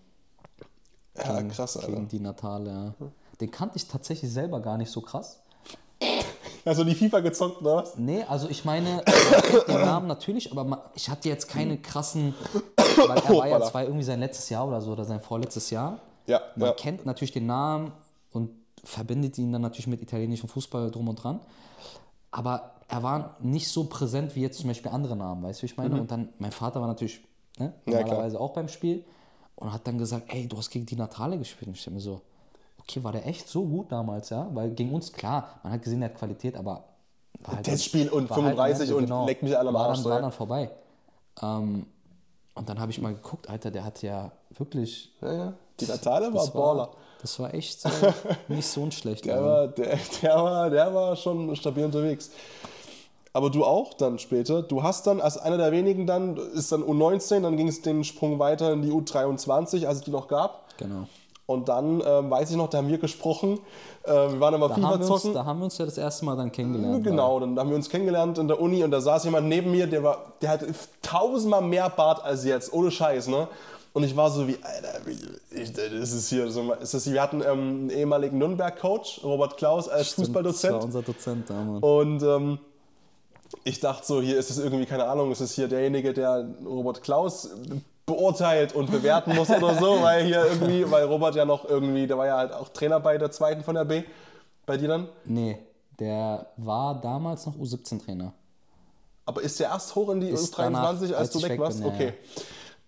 [1.16, 1.54] Ja, genau.
[1.54, 1.88] krass, Alter.
[1.92, 2.94] Gegen die Natale, ja.
[3.40, 5.39] Den kannte ich tatsächlich selber gar nicht so krass.
[6.64, 7.96] Also die FIFA gezockt, oder was?
[7.96, 12.34] Nee, also ich meine, kennt den Namen natürlich, aber ich hatte jetzt keine krassen,
[12.76, 15.70] weil er war ja, das war irgendwie sein letztes Jahr oder so, oder sein vorletztes
[15.70, 16.00] Jahr.
[16.26, 16.74] Ja, Man ja.
[16.74, 17.92] kennt natürlich den Namen
[18.32, 18.50] und
[18.84, 21.40] verbindet ihn dann natürlich mit italienischem Fußball drum und dran.
[22.30, 25.66] Aber er war nicht so präsent wie jetzt zum Beispiel andere Namen, weißt du, wie
[25.66, 26.00] ich meine?
[26.00, 27.20] Und dann, mein Vater war natürlich
[27.58, 27.92] ne, Mhm.
[27.92, 29.04] Ja, normalerweise auch beim Spiel
[29.56, 31.68] und hat dann gesagt, ey, du hast gegen die Natale gespielt.
[31.68, 32.20] Und ich dachte mir so,
[32.80, 34.48] okay, war der echt so gut damals, ja?
[34.52, 36.84] Weil gegen uns, klar, man hat gesehen, er hat Qualität, aber
[37.42, 40.04] war halt Testspiel und war halt 35 und Ende, leck mich alle am Arsch, Dann,
[40.04, 40.70] so, war dann vorbei.
[41.42, 41.86] Ähm,
[42.54, 45.52] und dann habe ich mal geguckt, Alter, der hat ja wirklich Ja, ja.
[45.80, 46.78] Die Natale war das Baller.
[46.78, 46.90] war,
[47.22, 47.88] das war echt äh,
[48.48, 49.32] nicht so ein schlechter.
[49.32, 52.30] Der war, der, der, war, der war schon stabil unterwegs.
[53.32, 54.62] Aber du auch dann später.
[54.62, 58.04] Du hast dann als einer der wenigen dann, ist dann U19, dann ging es den
[58.04, 60.76] Sprung weiter in die U23, als es die noch gab.
[60.78, 61.06] Genau.
[61.50, 63.58] Und dann ähm, weiß ich noch, da haben wir gesprochen.
[64.04, 65.34] Äh, wir waren aber Da FIFA wir uns, zocken.
[65.34, 67.02] da haben wir uns ja das erste Mal dann kennengelernt.
[67.02, 69.88] Genau, dann haben wir uns kennengelernt in der Uni und da saß jemand neben mir,
[69.88, 70.68] der war, der hatte
[71.02, 73.48] tausendmal mehr Bart als jetzt, ohne Scheiß, ne?
[73.92, 75.00] Und ich war so wie, Alter,
[75.50, 79.88] ich, das ist hier so, ist das, wir hatten ähm, einen ehemaligen Nürnberg-Coach, Robert Klaus,
[79.88, 80.84] als Das war Fußballdozent.
[80.84, 81.82] unser Dozent da, Mann.
[81.82, 82.58] Und ähm,
[83.64, 87.02] ich dachte so, hier ist es irgendwie, keine Ahnung, ist es hier derjenige, der Robert
[87.02, 87.50] Klaus
[88.10, 92.18] beurteilt und bewerten muss oder so, weil hier irgendwie, weil Robert ja noch irgendwie, der
[92.18, 94.02] war ja halt auch Trainer bei der zweiten von der B,
[94.66, 95.08] bei dir dann.
[95.24, 95.58] Nee,
[95.98, 98.32] der war damals noch U17-Trainer.
[99.26, 101.78] Aber ist der erst hoch in die Ist U23, danach, als, du weg warst?
[101.78, 102.12] bin, ja, okay.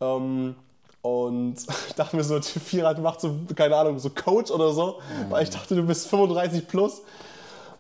[0.01, 0.57] Ähm,
[1.03, 1.57] und
[1.89, 5.51] ich dachte mir so, Vierer macht so, keine Ahnung, so Coach oder so, weil ich
[5.51, 7.03] dachte, du bist 35 plus.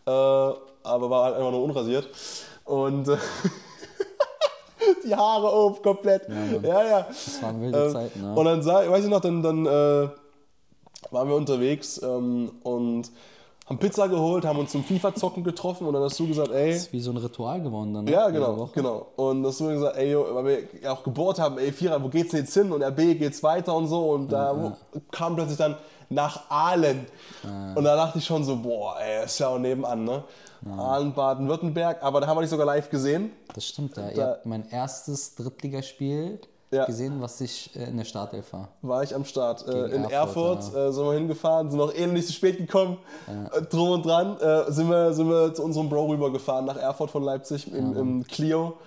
[0.07, 2.09] Äh, aber war halt einfach nur unrasiert.
[2.64, 3.16] Und äh,
[5.05, 6.23] die Haare oben komplett.
[6.62, 7.07] Ja, ja.
[7.09, 8.35] Das waren wilde Ähm, Zeiten, ja.
[8.35, 10.09] Und dann weiß ich noch, dann, dann äh,
[11.11, 13.11] waren wir unterwegs ähm, und
[13.68, 16.83] haben Pizza geholt, haben uns zum FIFA-Zocken getroffen und dann hast du gesagt, ey, Das
[16.83, 18.05] ist wie so ein Ritual geworden dann.
[18.05, 18.11] ne?
[18.11, 19.07] ja, genau, genau.
[19.16, 22.33] Und das wurde gesagt, ey, weil wir ja auch gebohrt haben, ey, Vierer, wo geht's
[22.33, 22.73] denn jetzt hin?
[22.73, 24.11] Und RB geht's weiter und so.
[24.11, 24.73] Und da wo-
[25.12, 25.77] kam plötzlich dann
[26.09, 27.07] nach Aalen.
[27.75, 30.25] Und da dachte ich schon so, boah, ey, ist ja auch nebenan, ne?
[30.70, 32.03] Aalen, Baden-Württemberg.
[32.03, 33.33] Aber da haben wir dich sogar live gesehen.
[33.55, 34.09] Das stimmt, ja.
[34.11, 36.85] Ihr Da- habt mein erstes Drittligaspiel Ja.
[36.87, 38.68] gesehen, was ich äh, in der Startelf war.
[38.83, 39.66] War ich am Start.
[39.68, 42.98] Äh, in Erfurt, Erfurt, äh, sind wir hingefahren, sind noch ähnlich zu spät gekommen.
[43.53, 44.37] Äh, drum und dran
[44.68, 48.79] sind, wir, sind wir zu unserem Bro rübergefahren nach Erfurt von Leipzig im, im Clio.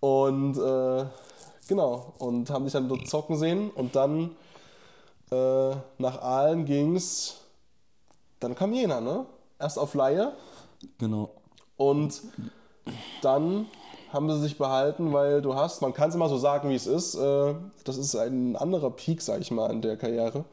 [0.00, 0.54] Und
[1.68, 3.70] genau, und haben dich dann dort zocken sehen.
[3.70, 4.36] Und dann
[5.30, 7.36] nach Aalen ging's.
[8.40, 9.24] Dann kam Jena, ne?
[9.58, 10.32] Erst auf Laie
[10.98, 11.30] Genau.
[11.76, 12.20] und
[13.22, 13.66] dann
[14.12, 16.86] haben sie sich behalten, weil du hast, man kann es immer so sagen, wie es
[16.86, 20.44] ist, äh, das ist ein anderer Peak, sag ich mal, in der Karriere.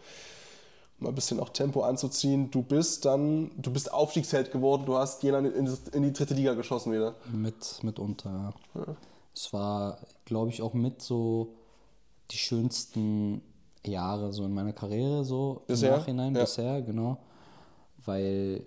[0.97, 2.51] Um mal ein bisschen auch Tempo anzuziehen.
[2.51, 6.53] Du bist dann, du bist Aufstiegsheld geworden, du hast Jena in, in die dritte Liga
[6.53, 7.15] geschossen wieder.
[7.31, 8.95] Mit, mitunter, ja.
[9.35, 11.53] Es war, glaube ich, auch mit so
[12.31, 13.41] die schönsten
[13.85, 15.93] Jahre so in meiner Karriere, so Bisher?
[15.93, 16.41] im Nachhinein, Ja.
[16.41, 17.17] bisher, genau.
[18.09, 18.63] Weil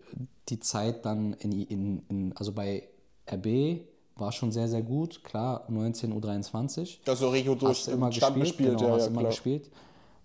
[0.49, 2.85] die Zeit dann in, in, in also bei
[3.31, 3.81] RB
[4.17, 5.25] war schon sehr, sehr gut.
[5.25, 6.99] Klar, U19, U23.
[7.07, 9.31] Also Regio durch hast du immer Stand gespielt, gespielt, genau, ja, hast ja, immer klar.
[9.33, 9.71] gespielt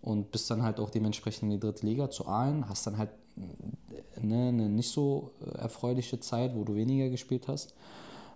[0.02, 3.10] und bist dann halt auch dementsprechend in die dritte Liga zu Aalen, hast dann halt
[4.22, 7.74] ne, eine nicht so erfreuliche Zeit, wo du weniger gespielt hast.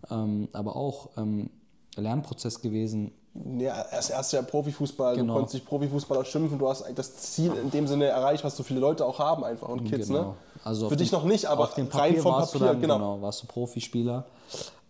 [0.10, 1.50] Ähm, aber auch ähm,
[1.96, 3.12] Lernprozess gewesen.
[3.60, 5.34] Ja, erst erst ja Profifußball, Genau.
[5.34, 8.63] du konntest dich Profifußballer schimpfen, du hast das Ziel in dem Sinne erreicht, was so
[8.63, 10.22] viele Leute auch haben einfach und Kids, Genau.
[10.22, 10.34] ne?
[10.63, 12.74] Also Für dich dem- noch nicht, aber auf dem rein Papier vom warst Papier, du
[12.74, 12.95] dann, genau.
[12.97, 13.21] genau.
[13.21, 14.26] warst du Profispieler.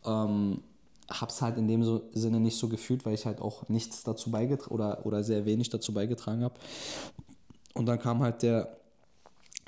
[0.06, 0.62] Ähm,
[1.10, 4.32] hab's halt in dem so, Sinne nicht so gefühlt, weil ich halt auch nichts dazu
[4.32, 6.56] beigetragen oder, oder sehr wenig dazu beigetragen habe.
[7.74, 8.78] Und dann kam halt der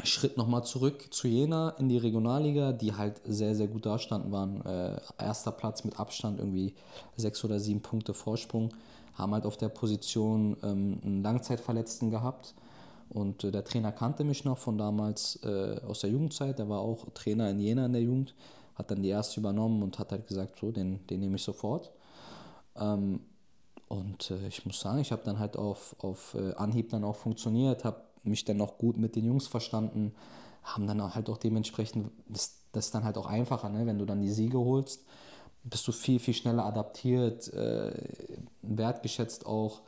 [0.03, 4.65] Schritt nochmal zurück zu Jena in die Regionalliga, die halt sehr, sehr gut dastanden, waren
[4.65, 6.73] äh, erster Platz mit Abstand, irgendwie
[7.15, 8.69] sechs oder sieben Punkte Vorsprung,
[9.13, 12.55] haben halt auf der Position ähm, einen Langzeitverletzten gehabt.
[13.09, 16.79] Und äh, der Trainer kannte mich noch von damals äh, aus der Jugendzeit, der war
[16.79, 18.35] auch Trainer in Jena in der Jugend,
[18.75, 21.91] hat dann die erste übernommen und hat halt gesagt, so, den, den nehme ich sofort.
[22.75, 23.21] Ähm,
[23.87, 27.15] und äh, ich muss sagen, ich habe dann halt auf, auf äh, Anhieb dann auch
[27.15, 30.13] funktioniert, habe mich dann auch gut mit den Jungs verstanden,
[30.63, 33.85] haben dann halt auch dementsprechend, das, das ist dann halt auch einfacher, ne?
[33.85, 35.05] wenn du dann die Siege holst,
[35.63, 37.93] bist du viel, viel schneller adaptiert, äh,
[38.61, 39.81] wertgeschätzt auch.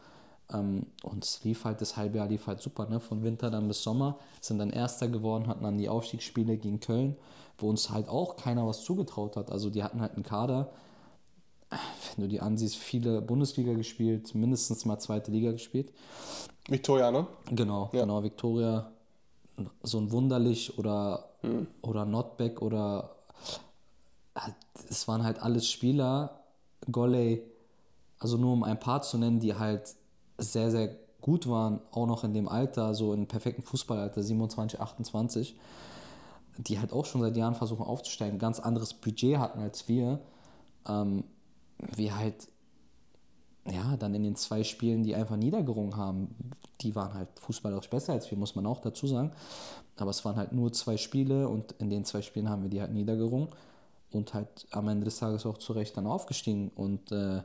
[0.53, 2.99] Ähm, und es lief halt, das halbe Jahr lief halt super, ne?
[2.99, 7.15] von Winter dann bis Sommer, sind dann Erster geworden, hatten dann die Aufstiegsspiele gegen Köln,
[7.57, 9.51] wo uns halt auch keiner was zugetraut hat.
[9.51, 10.71] Also die hatten halt einen Kader,
[11.69, 15.91] wenn du die ansiehst, viele Bundesliga gespielt, mindestens mal zweite Liga gespielt.
[16.67, 17.27] Victoria, ne?
[17.51, 18.91] Genau, genau, Victoria,
[19.83, 21.29] so ein Wunderlich oder,
[21.81, 23.15] oder Notbeck oder
[24.35, 24.55] halt,
[24.89, 26.41] es waren halt alles Spieler,
[26.91, 27.43] Golley,
[28.19, 29.95] also nur um ein paar zu nennen, die halt
[30.37, 35.55] sehr, sehr gut waren, auch noch in dem Alter, so im perfekten Fußballalter, 27, 28,
[36.57, 40.19] die halt auch schon seit Jahren versuchen aufzusteigen, ganz anderes Budget hatten als wir.
[40.87, 41.23] Ähm,
[41.95, 42.47] wir halt
[43.67, 46.35] ja, dann in den zwei Spielen, die einfach niedergerungen haben,
[46.81, 49.31] die waren halt fußballerisch besser als wir, muss man auch dazu sagen.
[49.97, 52.81] Aber es waren halt nur zwei Spiele und in den zwei Spielen haben wir die
[52.81, 53.49] halt niedergerungen
[54.11, 56.69] und halt am Ende des Tages auch zu Recht dann aufgestiegen.
[56.75, 57.41] Und äh,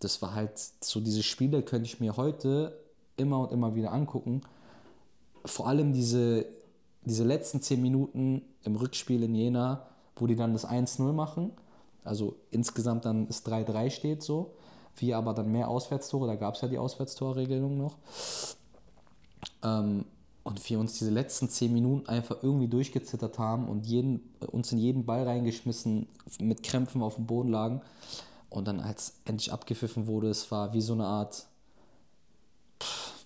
[0.00, 2.78] das war halt so, diese Spiele könnte ich mir heute
[3.16, 4.42] immer und immer wieder angucken.
[5.44, 6.46] Vor allem diese,
[7.04, 11.52] diese letzten zehn Minuten im Rückspiel in Jena, wo die dann das 1-0 machen.
[12.02, 14.52] Also insgesamt dann es 3-3 steht so.
[14.96, 17.96] Wir aber dann mehr Auswärtstore, da gab es ja die Auswärtstorregelung noch.
[19.62, 20.04] Ähm,
[20.44, 24.20] und wir uns diese letzten zehn Minuten einfach irgendwie durchgezittert haben und jeden,
[24.52, 26.06] uns in jeden Ball reingeschmissen,
[26.38, 27.80] mit Krämpfen auf dem Boden lagen.
[28.54, 31.46] Und dann, als endlich abgepfiffen wurde, es war wie so eine Art,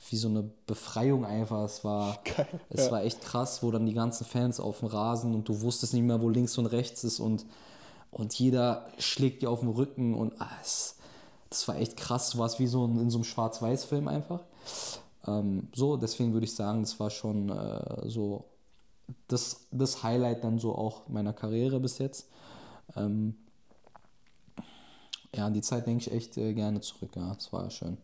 [0.09, 1.65] wie so eine Befreiung einfach.
[1.65, 2.19] Es war,
[2.71, 2.93] es ja.
[2.93, 6.05] war echt krass, wo dann die ganzen Fans auf dem Rasen und du wusstest nicht
[6.05, 7.45] mehr, wo links und rechts ist und,
[8.11, 10.97] und jeder schlägt dir auf den Rücken und ah, es,
[11.51, 12.31] das war echt krass.
[12.31, 14.41] Du warst wie so in, in so einem Schwarz-Weiß-Film einfach.
[15.27, 18.47] Ähm, so, deswegen würde ich sagen, das war schon äh, so
[19.27, 22.31] das, das Highlight dann so auch meiner Karriere bis jetzt.
[22.97, 23.35] Ähm,
[25.35, 27.11] ja, an die Zeit denke ich echt äh, gerne zurück.
[27.17, 27.97] Ja, das war schön.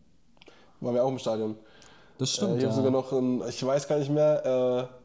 [0.81, 1.55] Waren wir auch im Stadion.
[2.17, 2.57] Das Äh, stimmt.
[2.57, 2.71] ich habe ja.
[2.75, 4.95] sogar noch, ein, ich weiß gar nicht mehr, äh,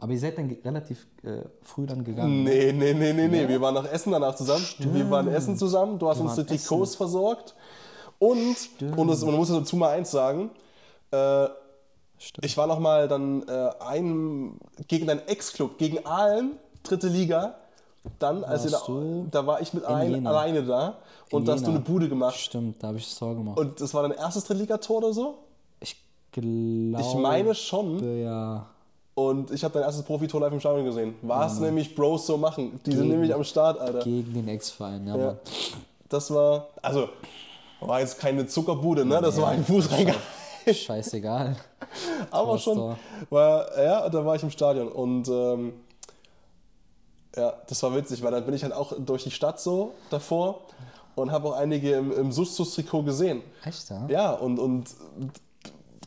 [0.00, 2.44] Aber ihr seid dann relativ äh, früh dann gegangen.
[2.44, 2.50] ne?
[2.50, 3.48] Nee, nee, nee, nee, nee.
[3.48, 4.64] Wir waren nach Essen danach zusammen.
[4.78, 5.98] Wir waren Essen zusammen.
[5.98, 7.54] Du hast Wir uns die Trikots versorgt.
[8.18, 8.56] Und,
[8.96, 10.50] und, das, und man muss dazu mal eins sagen,
[11.12, 11.46] äh,
[12.42, 17.54] ich war noch mal dann äh, ein, gegen deinen Ex-Club, gegen Aalen, dritte Liga.
[18.18, 18.78] Dann, als ihr
[19.30, 20.96] da, war ich mit ein, alleine da
[21.30, 22.36] und In da hast du eine Bude gemacht.
[22.36, 23.58] Stimmt, da habe ich das Tor gemacht.
[23.58, 25.34] Und das war dein erstes Drittligator oder so?
[25.80, 25.96] ich
[26.32, 27.00] glaube.
[27.00, 28.20] Ich meine schon.
[28.22, 28.66] Ja.
[29.14, 31.14] Und ich habe dein erstes Profitor live im Stadion gesehen.
[31.22, 32.78] Was nämlich Bros so machen.
[32.86, 34.00] Die sind Gegen- nämlich am Start, Alter.
[34.00, 35.36] Gegen den Ex-Verein, ja, Ja.
[36.08, 37.08] Das war, also,
[37.80, 39.20] war jetzt keine Zuckerbude, ne?
[39.20, 40.16] Das war ein Fußreingang.
[40.72, 41.56] Scheißegal.
[42.30, 42.96] Aber Tor, schon,
[43.30, 44.88] war, ja, da war ich im Stadion.
[44.88, 45.72] Und ähm,
[47.38, 50.60] ja, das war witzig, weil dann bin ich halt auch durch die Stadt so davor
[51.14, 53.42] und habe auch einige im, im Sustus-Trikot gesehen.
[53.64, 54.06] Echt, ja?
[54.08, 54.90] Ja, und, und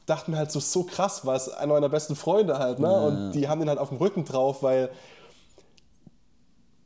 [0.06, 3.02] dachte mir halt so, so krass, weil es einer meiner besten Freunde halt, ne?
[3.02, 4.90] Und die haben den halt auf dem Rücken drauf, weil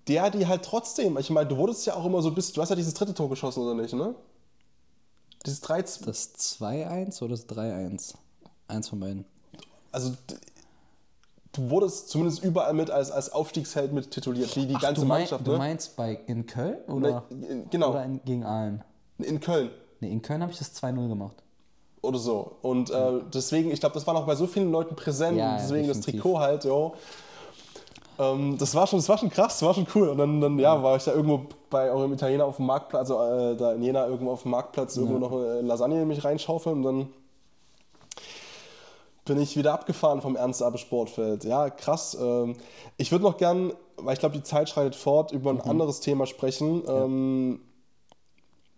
[0.08, 2.69] der die halt trotzdem, ich meine, du wurdest ja auch immer so bis, du hast
[2.69, 4.13] ja dieses dritte Tor geschossen, oder nicht, ne?
[5.45, 8.13] Dieses 13, Das 2-1 oder das 3-1?
[8.67, 9.26] Eins von beiden.
[9.91, 10.13] also
[11.58, 15.20] du wurdest zumindest überall mit als, als Aufstiegsheld mit tituliert, wie die ganze du, mein,
[15.22, 15.58] Mannschaft, du ne?
[15.58, 17.89] meinst bei, in Köln oder, Ne, in- genau.
[17.91, 18.84] oder in, gegen Aalen?
[19.20, 19.70] In Köln
[20.01, 21.38] Nee, in Köln habe ich das 2-0 gemacht.
[22.01, 22.58] oder so.
[22.62, 25.58] Und äh, deswegen, ich glaube, das war noch bei so vielen Leuten präsent, Ja, ja,
[25.58, 26.22] deswegen das definitiv.
[26.24, 26.93] Trikot halt, jo.
[28.18, 30.10] Ähm, das, war schon, das war schon krass, das war schon cool.
[30.10, 33.22] Und dann, dann ja, war ich da irgendwo bei eurem Italiener auf dem Marktplatz, also
[33.24, 36.78] äh, da in Jena irgendwo auf dem Marktplatz, irgendwo noch eine Lasagne in mich reinschaufeln
[36.78, 37.08] und dann
[39.26, 41.43] bin ich wieder abgefahren vom Ernst Abbe Sportfeld.
[41.43, 42.15] Ja, krass.
[42.19, 42.55] Ähm,
[42.97, 46.28] ich würde noch gern, weil ich glaube, die Zeit schreitet fort, über ein anderes Thema
[46.28, 46.84] sprechen.
[46.88, 47.59] Ähm,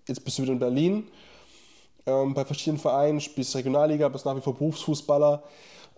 [0.07, 1.07] jetzt bist du wieder in Berlin,
[2.05, 5.43] ähm, bei verschiedenen Vereinen, spielst Regionalliga, bist nach wie vor Berufsfußballer.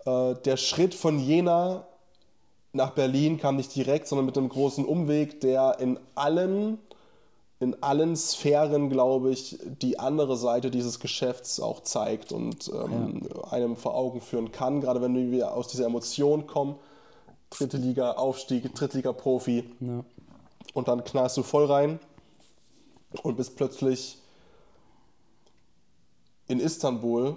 [0.04, 1.86] Äh, der Schritt von Jena
[2.72, 6.78] nach Berlin kam nicht direkt, sondern mit einem großen Umweg, der in allen,
[7.60, 13.76] in allen Sphären, glaube ich, die andere Seite dieses Geschäfts auch zeigt und ähm, einem
[13.76, 16.76] vor Augen führen kann, gerade wenn wir aus dieser Emotion kommen.
[17.50, 19.64] Dritte Liga, Aufstieg, Drittliga-Profi.
[19.80, 20.04] Ja.
[20.72, 21.98] Und dann knallst du voll rein
[23.22, 24.18] und bist plötzlich
[26.48, 27.36] in Istanbul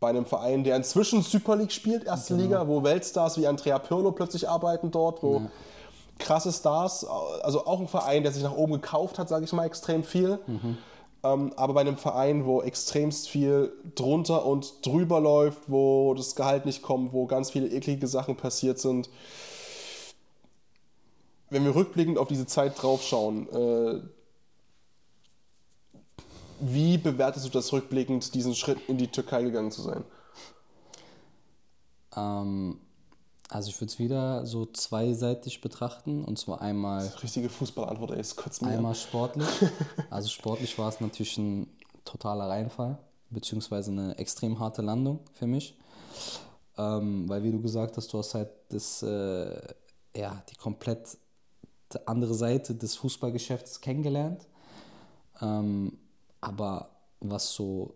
[0.00, 4.12] bei einem Verein, der inzwischen Super League spielt, erste Liga, wo Weltstars wie Andrea Pirlo
[4.12, 5.42] plötzlich arbeiten dort, wo
[6.18, 9.64] krasse Stars, also auch ein Verein, der sich nach oben gekauft hat, sage ich mal,
[9.64, 10.38] extrem viel.
[11.24, 16.64] Ähm, aber bei einem Verein, wo extremst viel drunter und drüber läuft, wo das Gehalt
[16.64, 19.10] nicht kommt, wo ganz viele eklige Sachen passiert sind.
[21.50, 24.00] Wenn wir rückblickend auf diese Zeit draufschauen, äh,
[26.60, 30.04] wie bewertest du das rückblickend, diesen Schritt in die Türkei gegangen zu sein?
[32.16, 32.80] Ähm,
[33.48, 36.24] also ich würde es wieder so zweiseitig betrachten.
[36.24, 38.68] Und zwar einmal, Richtige Fußballantwort, ey, es kotzt mir.
[38.68, 38.96] einmal an.
[38.96, 39.48] sportlich.
[40.10, 41.66] Also sportlich war es natürlich ein
[42.04, 42.98] totaler Reinfall,
[43.30, 45.78] beziehungsweise eine extrem harte Landung für mich.
[46.76, 49.60] Ähm, weil wie du gesagt hast, du hast halt das, äh,
[50.16, 51.16] ja, die komplett
[52.04, 54.46] andere Seite des Fußballgeschäfts kennengelernt.
[55.40, 55.98] Ähm,
[56.40, 56.90] aber
[57.20, 57.94] was so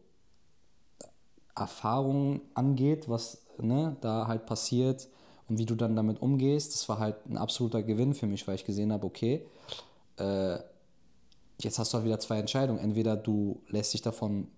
[1.55, 5.09] Erfahrungen angeht, was ne, da halt passiert
[5.53, 8.55] und wie du dann damit umgehst, das war halt ein absoluter Gewinn für mich, weil
[8.55, 9.45] ich gesehen habe, okay,
[10.17, 10.57] äh,
[11.61, 12.79] jetzt hast du halt wieder zwei Entscheidungen.
[12.79, 14.49] Entweder du lässt dich davon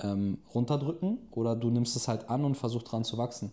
[0.00, 3.52] ähm, runterdrücken oder du nimmst es halt an und versuchst dran zu wachsen.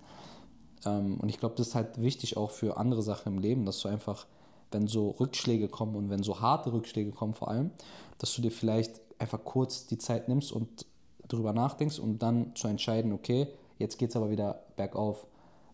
[0.85, 3.79] Ähm, und ich glaube, das ist halt wichtig auch für andere Sachen im Leben, dass
[3.79, 4.27] du einfach,
[4.71, 7.71] wenn so Rückschläge kommen und wenn so harte Rückschläge kommen vor allem,
[8.17, 10.85] dass du dir vielleicht einfach kurz die Zeit nimmst und
[11.25, 13.47] darüber nachdenkst und dann zu entscheiden, okay,
[13.77, 15.25] jetzt geht es aber wieder bergauf.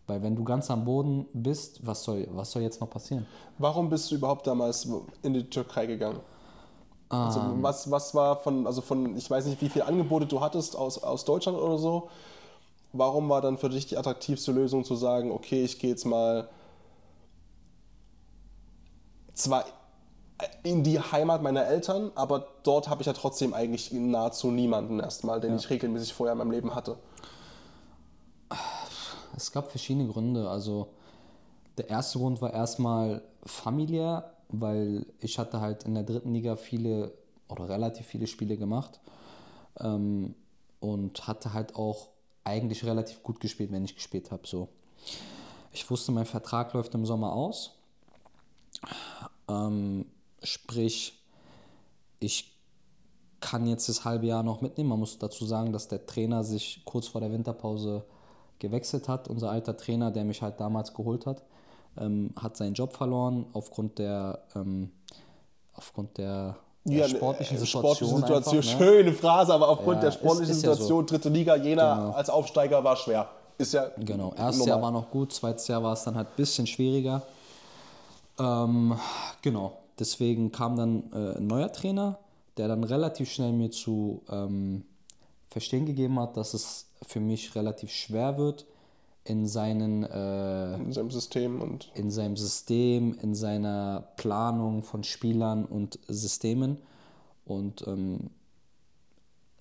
[0.07, 3.25] Weil wenn du ganz am Boden bist, was soll, was soll jetzt noch passieren?
[3.57, 4.87] Warum bist du überhaupt damals
[5.23, 6.19] in die Türkei gegangen?
[7.09, 10.75] Also was, was war von, also von, ich weiß nicht, wie viele Angebote du hattest
[10.75, 12.09] aus, aus Deutschland oder so.
[12.93, 16.49] Warum war dann für dich die attraktivste Lösung zu sagen, okay, ich gehe jetzt mal
[19.33, 19.65] zwar
[20.63, 25.39] in die Heimat meiner Eltern, aber dort habe ich ja trotzdem eigentlich nahezu niemanden erstmal,
[25.39, 26.97] den ich regelmäßig vorher in meinem Leben hatte.
[29.35, 30.49] Es gab verschiedene Gründe.
[30.49, 30.89] Also
[31.77, 37.13] der erste Grund war erstmal familiär, weil ich hatte halt in der dritten Liga viele
[37.49, 38.99] oder relativ viele Spiele gemacht
[39.79, 40.35] ähm,
[40.79, 42.07] und hatte halt auch
[42.43, 44.47] eigentlich relativ gut gespielt, wenn ich gespielt habe.
[44.47, 44.69] So.
[45.71, 47.71] Ich wusste, mein Vertrag läuft im Sommer aus.
[49.47, 50.05] Ähm,
[50.41, 51.21] sprich,
[52.19, 52.55] ich
[53.41, 54.89] kann jetzt das halbe Jahr noch mitnehmen.
[54.89, 58.05] Man muss dazu sagen, dass der Trainer sich kurz vor der Winterpause
[58.59, 59.27] gewechselt hat.
[59.27, 61.43] Unser alter Trainer, der mich halt damals geholt hat,
[61.97, 64.91] ähm, hat seinen Job verloren aufgrund der, ähm,
[65.73, 67.83] aufgrund der, der Ja, sportlichen äh, Situation.
[68.09, 68.85] sportliche Situation einfach, ne?
[68.85, 70.75] schöne Phrase, aber aufgrund Ja, der ist- sportlichen ist ja so.
[70.75, 72.11] Situation, dritte Liga, Jena Genau.
[72.11, 73.27] als Aufsteiger war schwer.
[73.57, 74.67] Ist ja Genau, erstes normal.
[74.67, 77.21] Jahr war noch gut, zweites Jahr war es dann halt ein bisschen schwieriger.
[78.37, 78.97] Ähm,
[79.41, 82.19] genau, deswegen kam dann äh, ein neuer Trainer,
[82.57, 84.83] der dann relativ schnell mir zu ähm,
[85.49, 88.65] verstehen gegeben hat, dass es für mich relativ schwer wird,
[89.23, 95.65] in seinen äh, in seinem System und in seinem System, in seiner Planung von Spielern
[95.65, 96.77] und Systemen.
[97.45, 98.29] Und ähm,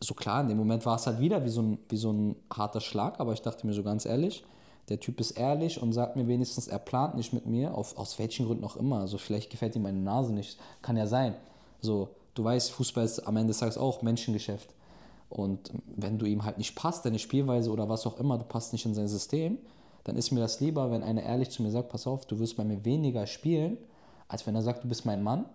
[0.01, 2.37] so klar, in dem Moment war es halt wieder wie so, ein, wie so ein
[2.53, 4.45] harter Schlag, aber ich dachte mir so ganz ehrlich,
[4.89, 8.19] der Typ ist ehrlich und sagt mir wenigstens, er plant nicht mit mir, auf, aus
[8.19, 9.01] welchen Gründen auch immer.
[9.01, 11.35] Also vielleicht gefällt ihm meine Nase nicht, kann ja sein.
[11.81, 14.75] So, du weißt, Fußball ist am Ende des Tages auch Menschengeschäft.
[15.35, 18.73] Und wenn du ihm halt nicht passt, deine Spielweise oder was auch immer, du passt
[18.73, 19.59] nicht in sein System,
[20.05, 22.57] dann ist mir das lieber, wenn einer ehrlich zu mir sagt, pass auf, du wirst
[22.57, 23.77] bei mir weniger spielen,
[24.29, 25.47] als wenn er sagt, du bist mein Mann,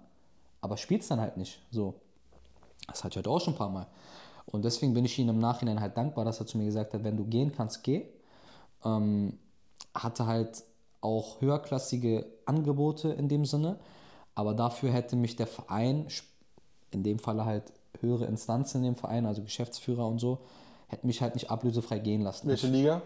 [0.59, 1.61] aber spielst dann halt nicht.
[1.71, 1.93] So.
[2.87, 3.87] Das hatte ich halt auch schon ein paar Mal.
[4.47, 7.05] Und deswegen bin ich ihm im Nachhinein halt dankbar, dass er zu mir gesagt hat,
[7.05, 8.03] wenn du gehen kannst, geh.
[8.83, 9.39] Ähm,
[9.95, 10.61] hatte halt
[10.99, 13.79] auch höherklassige Angebote in dem Sinne,
[14.35, 16.07] aber dafür hätte mich der Verein,
[16.91, 17.71] in dem Falle halt
[18.01, 20.39] höhere Instanzen in dem Verein, also Geschäftsführer und so,
[20.87, 22.47] hätte mich halt nicht ablösefrei gehen lassen.
[22.47, 23.01] welche Liga?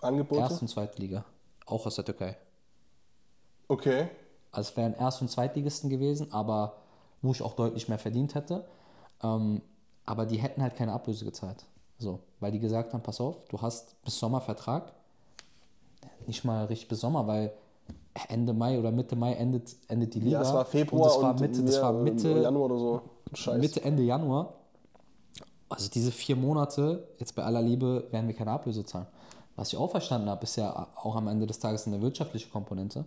[0.00, 0.40] Angebote?
[0.40, 1.24] Erst- und Zweitliga.
[1.66, 2.36] Auch aus der Türkei.
[3.68, 4.08] Okay.
[4.52, 6.74] Also es wären Erst- und Zweitligisten gewesen, aber
[7.22, 8.64] wo ich auch deutlich mehr verdient hätte.
[9.22, 9.62] Ähm,
[10.04, 11.64] aber die hätten halt keine Ablöse gezahlt.
[11.98, 14.92] So, weil die gesagt haben, pass auf, du hast bis Sommer Vertrag.
[16.26, 17.52] Nicht mal richtig bis Sommer, weil
[18.28, 20.38] Ende Mai oder Mitte Mai endet, endet die Liga.
[20.38, 23.02] Ja, es war Februar und das war und Mitte, das war Mitte, Januar oder so.
[23.32, 23.58] Scheiße.
[23.58, 24.54] Mitte, Ende Januar.
[25.68, 29.06] Also diese vier Monate, jetzt bei aller Liebe, werden wir keine Ablöse zahlen.
[29.56, 33.04] Was ich auch verstanden habe, ist ja auch am Ende des Tages eine wirtschaftliche Komponente.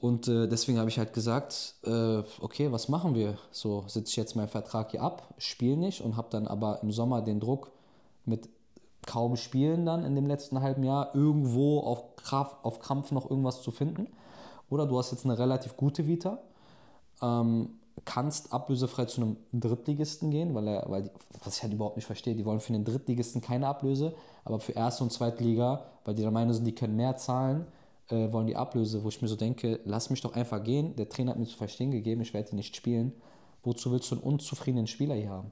[0.00, 3.38] Und äh, deswegen habe ich halt gesagt, äh, okay, was machen wir?
[3.50, 6.90] So sitze ich jetzt meinen Vertrag hier ab, spiele nicht und habe dann aber im
[6.90, 7.70] Sommer den Druck
[8.24, 8.48] mit
[9.06, 13.62] kaum Spielen dann in dem letzten halben Jahr irgendwo auf, Kraft, auf Krampf noch irgendwas
[13.62, 14.08] zu finden.
[14.70, 16.38] Oder du hast jetzt eine relativ gute Vita,
[17.22, 21.10] ähm, kannst ablösefrei zu einem Drittligisten gehen, weil er, weil die,
[21.44, 24.14] was ich halt überhaupt nicht verstehe, die wollen für den Drittligisten keine Ablöse,
[24.44, 27.66] aber für Erste und Zweitliga, weil die der Meinung sind, die können mehr zahlen,
[28.08, 30.96] äh, wollen die Ablöse, wo ich mir so denke, lass mich doch einfach gehen.
[30.96, 33.12] Der Trainer hat mir zu verstehen gegeben, ich werde nicht spielen.
[33.62, 35.50] Wozu willst du einen unzufriedenen Spieler hier haben?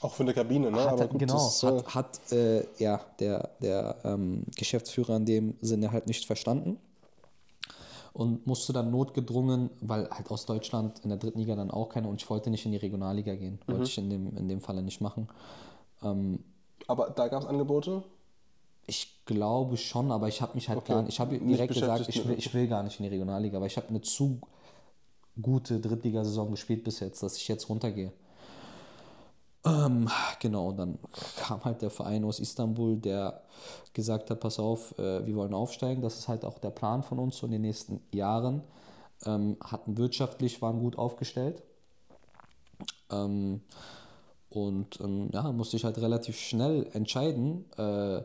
[0.00, 0.78] Auch für eine Kabine, ne?
[0.80, 4.44] Hat, Aber er- gut, genau, das ist, äh, hat, hat äh, ja, der, der ähm,
[4.56, 6.78] Geschäftsführer in dem Sinne halt nicht verstanden
[8.14, 12.08] und musste dann notgedrungen, weil halt aus Deutschland in der dritten Liga dann auch keine
[12.08, 13.72] und ich wollte nicht in die Regionalliga gehen, Mhm.
[13.72, 15.28] wollte ich in dem, in dem Falle nicht machen.
[16.02, 16.38] Ähm,
[16.86, 18.02] aber da gab es Angebote.
[18.86, 20.92] ich glaube schon, aber ich habe mich halt Okay.
[20.92, 23.08] gar nicht, ich habe direkt gesagt, ich will, mit- ich will gar nicht in die
[23.10, 24.40] Regionalliga, weil ich habe eine zu
[25.40, 28.12] gute Drittligasaison gespielt bis jetzt, dass ich jetzt runtergehe.
[29.66, 30.08] Ähm,
[30.40, 30.98] genau, dann
[31.38, 33.42] kam halt der Verein aus Istanbul, der
[33.94, 37.18] gesagt hat, pass auf, äh, wir wollen aufsteigen, das ist halt auch der Plan von
[37.18, 38.62] uns so in den nächsten Jahren.
[39.24, 41.62] Ähm, hatten wirtschaftlich, waren gut aufgestellt.
[43.10, 43.62] Ähm,
[44.50, 47.64] und ähm, ja, musste ich halt relativ schnell entscheiden.
[47.76, 48.22] Äh,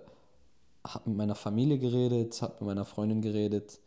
[0.84, 3.80] hab mit meiner Familie geredet, hab mit meiner Freundin geredet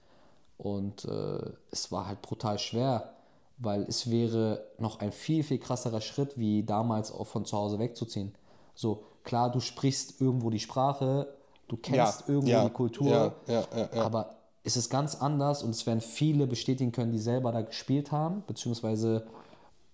[0.58, 3.14] und äh, es war halt brutal schwer,
[3.62, 7.78] weil es wäre noch ein viel, viel krasserer Schritt, wie damals auch von zu Hause
[7.78, 8.34] wegzuziehen.
[8.74, 11.32] So, klar, du sprichst irgendwo die Sprache,
[11.68, 14.02] du kennst irgendwo ja, die Kultur, ja, ja, ja, ja.
[14.02, 18.12] aber es ist ganz anders und es werden viele bestätigen können, die selber da gespielt
[18.12, 19.26] haben, beziehungsweise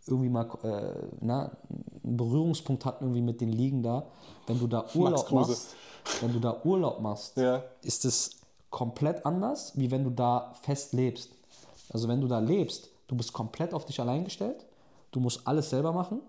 [0.07, 1.51] irgendwie mal äh, na,
[2.05, 4.07] einen Berührungspunkt hatten irgendwie mit den Ligen da.
[4.47, 5.75] Wenn du da Urlaub machst,
[6.21, 7.63] wenn du da Urlaub machst, Ja.
[7.83, 8.41] ist es
[8.71, 11.31] komplett anders, wie wenn du da fest lebst.
[11.91, 14.65] Also wenn du da lebst, du bist komplett auf dich allein gestellt,
[15.11, 16.21] du musst alles selber machen.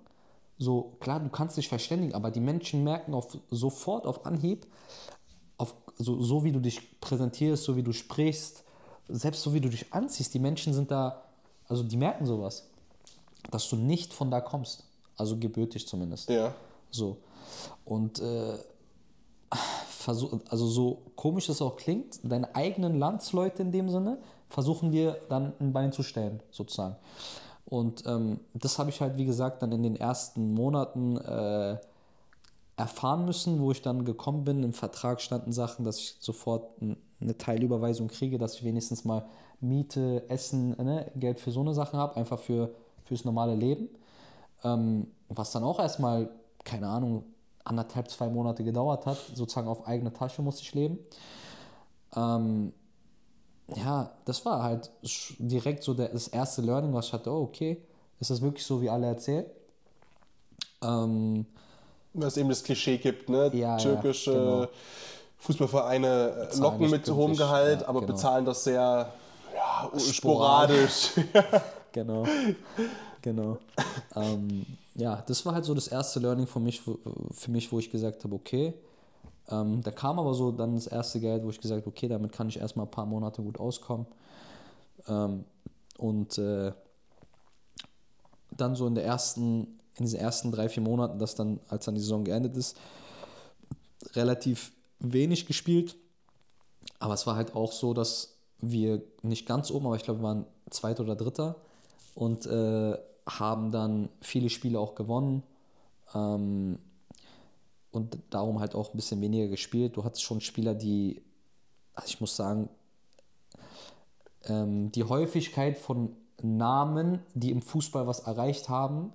[0.58, 4.68] So, klar, du kannst dich verständigen, aber die Menschen merken auf, sofort auf Anhieb,
[5.58, 8.64] auf, so, so wie du dich präsentierst, so wie du sprichst,
[9.08, 11.24] selbst so wie du dich anziehst, die Menschen sind da,
[11.68, 12.68] also die merken sowas,
[13.52, 14.86] dass du nicht von da kommst.
[15.16, 16.30] Also gebürtig zumindest.
[16.30, 16.56] Ja.
[16.92, 17.18] So.
[17.84, 18.58] Und äh,
[19.90, 24.18] versuch, also so komisch es auch klingt, deine eigenen Landsleute in dem Sinne
[24.50, 26.96] versuchen dir dann ein Bein zu stellen, sozusagen.
[27.66, 31.78] Und ähm, das habe ich halt, wie gesagt, dann in den ersten Monaten äh,
[32.78, 34.64] erfahren müssen, wo ich dann gekommen bin.
[34.64, 36.68] Im Vertrag standen Sachen, dass ich sofort
[37.22, 39.26] eine Teilüberweisung kriege, dass ich wenigstens mal
[39.60, 42.74] Miete, Essen, ne, Geld für so eine Sachen habe, einfach für,
[43.04, 43.90] fürs normale Leben.
[44.64, 46.30] Ähm, was dann auch erstmal,
[46.64, 47.24] keine Ahnung,
[47.64, 49.18] anderthalb, zwei Monate gedauert hat.
[49.36, 50.98] Sozusagen auf eigene Tasche musste ich leben.
[52.16, 52.74] Ähm,
[53.76, 54.90] ja, das war halt
[55.38, 57.32] direkt so der, das erste Learning, was ich hatte.
[57.32, 57.78] Oh, okay,
[58.20, 59.46] ist das wirklich so, wie alle erzählen?
[60.82, 61.46] Ähm,
[62.20, 63.50] es eben das Klischee gibt, ne?
[63.54, 64.68] Ja, ja, Türkische genau.
[65.40, 68.14] Fußballvereine äh, Bezahlen locken mit hohem Gehalt, Ja, aber genau.
[68.14, 69.14] bezahlen das sehr
[69.56, 71.12] ja, Sporadisch.
[71.92, 72.24] Genau,
[73.24, 73.58] genau.
[74.16, 74.64] ähm,
[74.94, 78.24] ja, das war halt so das erste Learning für mich, für mich, wo ich gesagt
[78.24, 78.76] habe, okay.
[79.50, 82.32] Ähm, da kam aber so dann das erste Geld, wo ich gesagt habe, okay, damit
[82.32, 84.06] kann ich erstmal ein paar Monate gut auskommen.
[85.08, 85.46] Ähm,
[85.98, 86.72] und äh,
[88.52, 91.96] dann so in der ersten, in diesen ersten drei, vier Monaten, das dann, als dann
[91.96, 92.78] die Saison geendet ist,
[94.14, 95.96] relativ wenig gespielt.
[97.00, 100.28] Aber es war halt auch so, dass wir nicht ganz oben, aber ich glaube, wir
[100.28, 101.56] waren Zweiter oder Dritter
[102.16, 105.44] und äh, haben dann viele Spiele auch gewonnen.
[106.14, 106.80] Ähm,
[107.92, 109.98] und darum halt auch ein bisschen weniger gespielt.
[109.98, 111.22] Du hattest schon Spieler, die,
[111.94, 112.70] also ich muss sagen,
[114.46, 119.12] ähm, die Häufigkeit von Namen, die im Fußball was erreicht haben,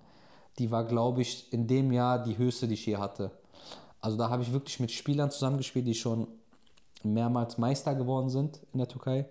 [0.59, 3.31] die war, glaube ich, in dem Jahr die höchste, die ich je hatte.
[4.01, 6.29] Also da habe ich wirklich mit Spielern zusammengespielt, die schon
[7.03, 9.27] mehrmals Meister geworden sind in der Türkei,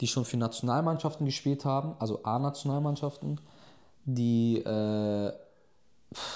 [0.00, 3.40] die schon für Nationalmannschaften gespielt haben, also A-Nationalmannschaften,
[4.04, 5.32] die äh,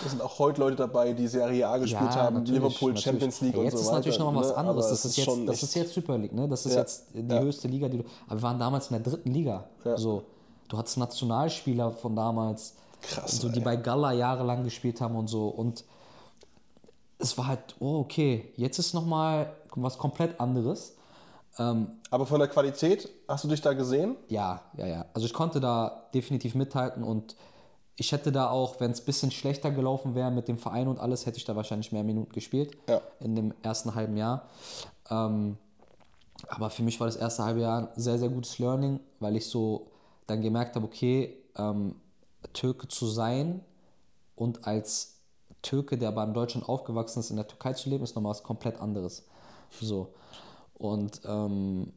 [0.05, 3.05] Es sind auch heute Leute dabei, die Serie A gespielt haben, natürlich, Liverpool, natürlich.
[3.05, 3.97] Champions League Ja, und jetzt so ist weiter.
[3.97, 4.57] natürlich nochmal was ne?
[4.57, 4.89] anderes.
[4.89, 6.49] Das ist, jetzt, das ist jetzt Super League, ne?
[6.49, 7.41] Das ist Ja, jetzt die ja.
[7.41, 8.05] höchste Liga, die du.
[8.27, 9.65] Aber wir waren damals in der dritten Liga.
[9.85, 9.97] Ja.
[9.97, 10.25] So,
[10.69, 13.65] du hattest Nationalspieler von damals, Krass, so, die ey.
[13.65, 15.49] bei Gala jahrelang gespielt haben und so.
[15.49, 15.85] Und
[17.19, 20.97] es war halt, oh, okay, jetzt ist nochmal was komplett anderes.
[21.57, 24.17] Aber von der Qualität, hast du dich da gesehen?
[24.29, 25.07] Ja, ja, ja.
[25.13, 27.37] Also ich konnte da definitiv mithalten und
[28.01, 30.99] ich hätte da auch, wenn es ein bisschen schlechter gelaufen wäre mit dem Verein und
[30.99, 33.03] alles, hätte ich da wahrscheinlich mehr Minuten gespielt Ja.
[33.21, 34.49] in dem ersten halben Jahr.
[35.11, 35.59] Ähm,
[36.49, 39.47] aber für mich war das erste halbe Jahr ein sehr, sehr gutes Learning, weil ich
[39.47, 39.89] so
[40.27, 41.97] dann gemerkt habe, okay, ähm,
[42.55, 43.61] Türke zu sein
[44.35, 45.17] und als
[45.61, 48.43] Türke, der aber in Deutschland aufgewachsen ist, in der Türkei zu leben, ist nochmal was
[48.43, 49.27] komplett anderes.
[49.79, 50.15] So.
[50.79, 51.93] Und ähm,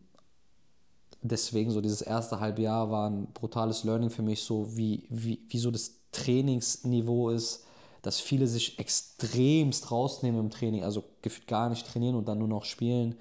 [1.24, 5.40] deswegen so dieses erste halbe Jahr war ein brutales Learning für mich, so wie, wie,
[5.50, 7.66] wie so das Trainingsniveau ist,
[8.02, 12.48] dass viele sich extremst rausnehmen im Training, also gefühlt gar nicht trainieren und dann nur
[12.48, 13.16] noch spielen.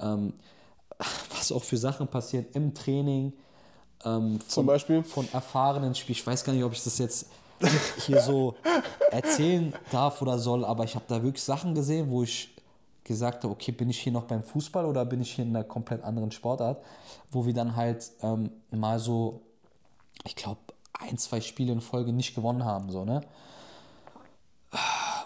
[0.00, 0.32] Ähm,
[1.30, 3.32] was auch für Sachen passieren im Training.
[4.04, 5.02] Ähm, von, Zum Beispiel?
[5.02, 6.18] Von erfahrenen Spielern.
[6.18, 7.26] Ich weiß gar nicht, ob ich das jetzt
[8.06, 8.56] hier so
[9.10, 12.53] erzählen darf oder soll, aber ich habe da wirklich Sachen gesehen, wo ich
[13.04, 15.64] gesagt habe, okay, bin ich hier noch beim Fußball oder bin ich hier in einer
[15.64, 16.82] komplett anderen Sportart,
[17.30, 19.42] wo wir dann halt ähm, mal so,
[20.24, 20.60] ich glaube,
[20.94, 23.20] ein, zwei Spiele in Folge nicht gewonnen haben, so, ne?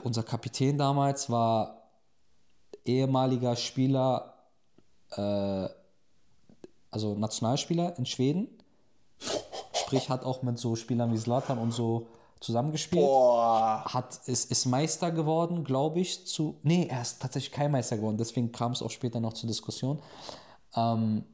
[0.02, 1.82] Unser Kapitän damals war
[2.84, 4.34] ehemaliger Spieler,
[5.10, 5.68] äh,
[6.90, 8.48] also Nationalspieler in Schweden,
[9.74, 12.08] sprich hat auch mit so Spielern wie Zlatan und so
[12.40, 13.84] zusammengespielt Boah.
[13.86, 16.58] hat, ist, ist Meister geworden, glaube ich, zu.
[16.62, 20.00] Nee, er ist tatsächlich kein Meister geworden, deswegen kam es auch später noch zur Diskussion.
[20.74, 21.24] Ähm,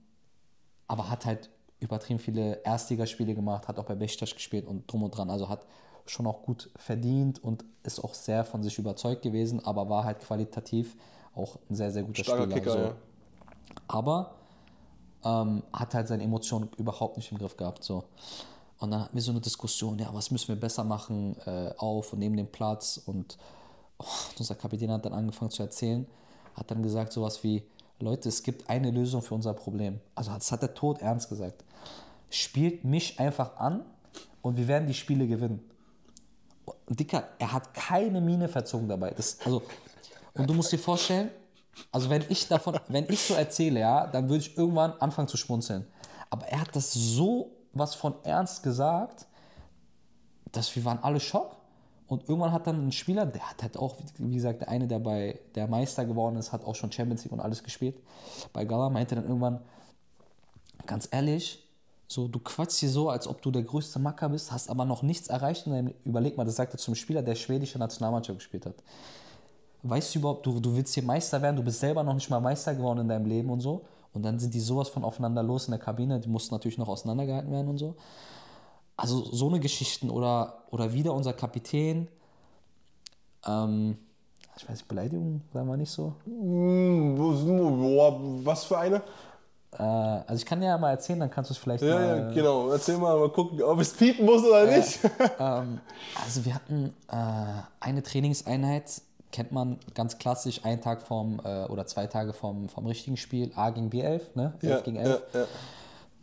[0.86, 1.50] aber hat halt
[1.80, 5.30] übertrieben viele Erstligaspiele gemacht, hat auch bei Beşiktaş gespielt und drum und dran.
[5.30, 5.66] Also hat
[6.07, 10.20] schon auch gut verdient und ist auch sehr von sich überzeugt gewesen, aber war halt
[10.20, 10.96] qualitativ
[11.34, 12.57] auch ein sehr, sehr guter Starker Spieler.
[12.57, 12.78] Kicker, so.
[12.78, 12.94] ja.
[13.88, 14.34] Aber
[15.24, 17.82] ähm, hat halt seine Emotionen überhaupt nicht im Griff gehabt.
[17.82, 18.05] So.
[18.85, 22.12] Und dann hatten wir so eine Diskussion, ja, was müssen wir besser machen äh, auf
[22.12, 23.01] und neben dem Platz.
[23.07, 23.39] Und
[23.99, 24.05] oh,
[24.39, 26.07] unser Kapitän hat dann angefangen zu erzählen,
[26.55, 27.62] hat dann gesagt sowas wie,
[27.99, 30.01] Leute, es gibt eine Lösung für unser Problem.
[30.14, 31.64] Also das hat er tot ernst gesagt.
[32.28, 33.87] Spielt mich einfach an
[34.43, 35.61] und wir werden die Spiele gewinnen.
[36.85, 39.12] Und Dicker, er hat keine Miene verzogen dabei.
[39.12, 39.62] Das, also,
[40.35, 41.30] und du musst dir vorstellen,
[41.91, 45.39] also wenn ich davon, wenn ich so erzähle, ja, dann würde ich irgendwann anfangen zu
[45.39, 45.87] schmunzeln.
[46.28, 49.27] Aber er hat das so was von ernst gesagt,
[50.53, 51.57] dass wir waren alle Schock.
[52.07, 54.99] Und irgendwann hat dann ein Spieler, der hat halt auch, wie gesagt, der eine, der
[54.99, 57.97] bei der Meister geworden ist, hat auch schon Champions League und alles gespielt.
[58.53, 59.61] Bei Gala meinte dann irgendwann,
[60.87, 61.64] ganz ehrlich,
[62.07, 65.03] so, du quatschst hier so, als ob du der größte Macker bist, hast aber noch
[65.03, 65.66] nichts erreicht.
[65.66, 68.75] Und dann überleg mal, das sagt er zum Spieler, der schwedische Nationalmannschaft gespielt hat.
[69.83, 72.41] Weißt du überhaupt, du, du willst hier Meister werden, du bist selber noch nicht mal
[72.41, 73.83] Meister geworden in deinem Leben und so.
[74.14, 76.88] Und dann sind die sowas von aufeinander los in der Kabine, die mussten natürlich noch
[76.88, 77.96] auseinandergehalten werden und so.
[78.96, 82.08] Also so eine Geschichten oder, oder wieder unser Kapitän.
[83.44, 83.98] Ähm,
[84.56, 86.14] ich weiß nicht, Beleidigung, sagen wir nicht so.
[86.26, 87.18] Hm,
[88.44, 89.02] was für eine?
[89.78, 92.18] Äh, also ich kann dir ja mal erzählen, dann kannst du es vielleicht Ja, mal...
[92.18, 92.70] ja, genau.
[92.70, 95.00] Erzähl mal, mal gucken, ob ich es piepen muss oder nicht.
[95.38, 95.80] ähm,
[96.24, 99.02] also wir hatten äh, eine Trainingseinheit,
[99.35, 103.51] kennt man ganz klassisch, einen Tag vom äh, oder zwei Tage vom, vom richtigen Spiel,
[103.57, 104.55] A gegen B11, ne?
[104.62, 105.22] 11 Ja, gegen ja, 11.
[105.35, 105.45] ja.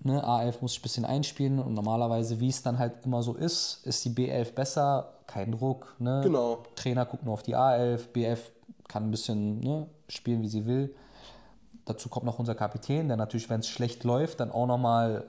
[0.04, 0.26] Ne?
[0.26, 3.86] A11 muss ich ein bisschen einspielen und normalerweise, wie es dann halt immer so ist,
[3.86, 5.94] ist die B11 besser, kein Druck.
[6.00, 6.22] Ne?
[6.24, 6.64] Genau.
[6.76, 8.40] Trainer guckt nur auf die A11, B11
[8.88, 10.96] kann ein bisschen ne, spielen, wie sie will.
[11.84, 15.26] Dazu kommt noch unser Kapitän, der natürlich, wenn es schlecht läuft, dann auch nochmal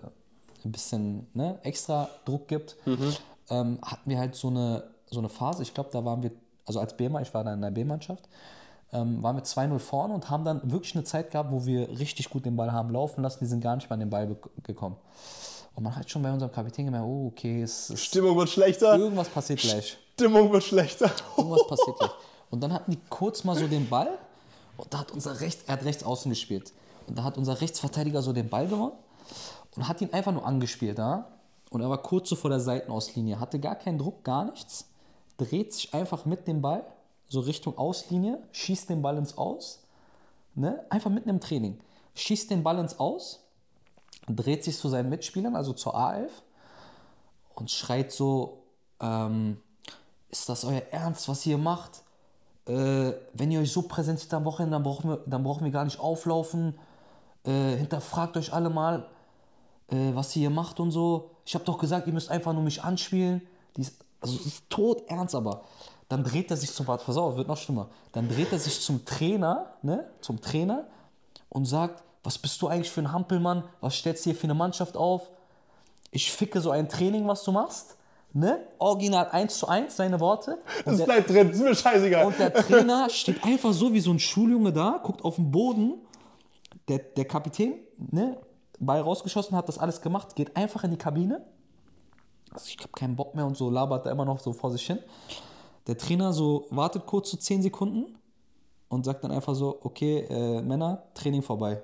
[0.64, 2.76] ein bisschen ne, extra Druck gibt.
[3.50, 6.30] Ähm, hatten wir halt so eine, so eine Phase, ich glaube, da waren wir,
[6.66, 8.28] also als B-Mann, ich war da in der B-Mannschaft,
[8.92, 12.30] ähm, waren wir 2-0 vorne und haben dann wirklich eine Zeit gehabt, wo wir richtig
[12.30, 14.96] gut den Ball haben laufen lassen, die sind gar nicht mal an den Ball gekommen.
[15.74, 18.96] Und man hat schon bei unserem Kapitän gemerkt, oh, okay, es ist, Stimmung wird schlechter.
[18.96, 19.96] irgendwas passiert gleich.
[20.14, 21.10] Stimmung wird schlechter.
[21.36, 22.10] Irgendwas passiert gleich.
[22.50, 24.18] Und dann hatten die kurz mal so den Ball
[24.76, 26.72] und da hat unser Rechts, er hat rechts außen gespielt.
[27.06, 28.92] Und da hat unser Rechtsverteidiger so den Ball gewonnen
[29.74, 31.26] und hat ihn einfach nur angespielt, ja.
[31.70, 34.84] Und er war kurz so vor der Seitenauslinie, hatte gar keinen Druck, gar nichts,
[35.44, 36.84] dreht sich einfach mit dem Ball,
[37.28, 39.82] so Richtung Auslinie, schießt den Ball ins Aus,
[40.54, 40.84] ne?
[40.90, 41.78] einfach mitten im Training,
[42.14, 43.40] schießt den Ball ins Aus,
[44.28, 46.30] dreht sich zu seinen Mitspielern, also zur A11
[47.54, 48.62] und schreit so,
[49.00, 49.58] ähm,
[50.30, 52.02] ist das euer Ernst, was ihr macht?
[52.66, 55.84] Äh, wenn ihr euch so präsentiert am Wochenende, dann brauchen wir, dann brauchen wir gar
[55.84, 56.78] nicht auflaufen.
[57.44, 59.08] Äh, hinterfragt euch alle mal,
[59.88, 61.30] äh, was ihr hier macht und so.
[61.44, 63.42] Ich habe doch gesagt, ihr müsst einfach nur mich anspielen.
[63.76, 63.86] Die
[64.22, 65.62] also es ist tot ernst, aber
[66.08, 67.88] dann dreht er sich zum, pass auf, wird noch schlimmer.
[68.12, 70.86] Dann dreht er sich zum Trainer, ne, zum Trainer
[71.48, 73.64] und sagt, was bist du eigentlich für ein Hampelmann?
[73.80, 75.30] Was stellst du hier für eine Mannschaft auf?
[76.10, 77.96] Ich ficke so ein Training, was du machst.
[78.32, 78.60] ne?
[78.78, 80.58] Original 1 zu 1, seine Worte.
[80.84, 82.26] Und Das bleibt drin, ist mir scheißegal.
[82.26, 85.94] und der Trainer steht einfach so wie so ein Schuljunge da, guckt auf den Boden.
[86.88, 88.36] Der, der Kapitän, ne?
[88.78, 91.44] Ball rausgeschossen, hat das alles gemacht, geht einfach in die Kabine.
[92.54, 94.86] Also ich habe keinen Bock mehr und so labert da immer noch so vor sich
[94.86, 94.98] hin.
[95.86, 98.16] Der Trainer so wartet kurz so 10 Sekunden
[98.88, 101.82] und sagt dann einfach so, okay, äh, Männer, Training vorbei.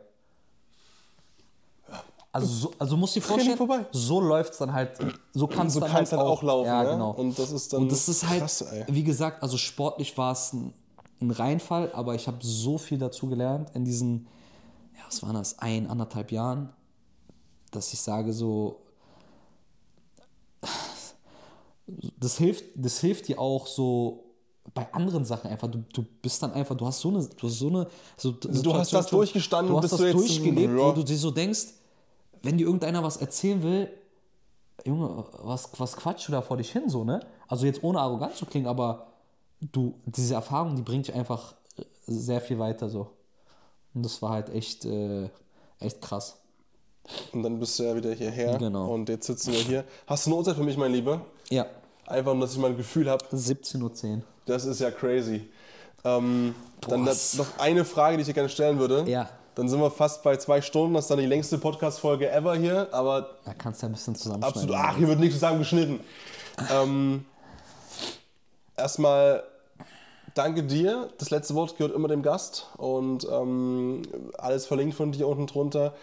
[2.30, 3.86] Also, so, also musst du dir vorstellen, vorbei.
[3.90, 4.98] so läuft es dann halt,
[5.32, 6.90] so kann es so dann, halt dann auch laufen, Ja, ne?
[6.90, 7.10] genau.
[7.12, 10.52] Und das ist dann Und das ist halt, krass, wie gesagt, also sportlich war es
[10.52, 10.74] ein,
[11.20, 14.28] ein Reinfall, aber ich habe so viel dazu gelernt in diesen,
[14.94, 16.68] ja, was waren das, ein, anderthalb Jahren,
[17.70, 18.82] dass ich sage so,
[22.18, 24.24] das hilft, das hilft dir auch so
[24.74, 25.68] bei anderen Sachen einfach.
[25.68, 27.86] Du, du bist dann einfach, du hast so eine, du hast so eine,
[28.16, 30.78] so du hast das schon- durchgestanden, du hast bist das du durchgelebt, ja.
[30.78, 31.68] wo du dir so denkst,
[32.42, 33.90] wenn dir irgendeiner was erzählen will,
[34.84, 37.20] Junge, was, was quatschst du da vor dich hin, so, ne?
[37.48, 39.08] Also jetzt ohne arrogant zu klingen, aber
[39.60, 41.54] du, diese Erfahrung, die bringt dich einfach
[42.06, 43.08] sehr viel weiter, so.
[43.94, 45.28] Und das war halt echt, äh,
[45.80, 46.38] echt krass.
[47.32, 48.56] Und dann bist du ja wieder hierher.
[48.58, 48.92] Genau.
[48.92, 49.84] Und jetzt sitzen wir hier.
[50.06, 51.22] Hast du eine Uhrzeit für mich, mein Lieber?
[51.50, 51.66] Ja,
[52.06, 53.22] Einfach nur, dass ich mal ein Gefühl habe.
[53.26, 54.22] 17.10 Uhr.
[54.46, 55.46] Das ist ja crazy.
[56.04, 59.04] Ähm, dann noch eine Frage, die ich dir gerne stellen würde.
[59.06, 59.28] Ja.
[59.54, 60.94] Dann sind wir fast bei zwei Stunden.
[60.94, 62.88] Das ist dann die längste Podcast-Folge ever hier.
[62.92, 64.54] Aber Da kannst du ein bisschen zusammenschneiden.
[64.70, 64.76] absolut.
[64.78, 66.00] Ach, hier wird nichts zusammengeschnitten.
[66.72, 67.24] Ähm,
[68.76, 69.42] erstmal
[70.34, 71.10] danke dir.
[71.18, 72.68] Das letzte Wort gehört immer dem Gast.
[72.78, 74.02] Und ähm,
[74.38, 75.94] alles verlinkt von dir unten drunter.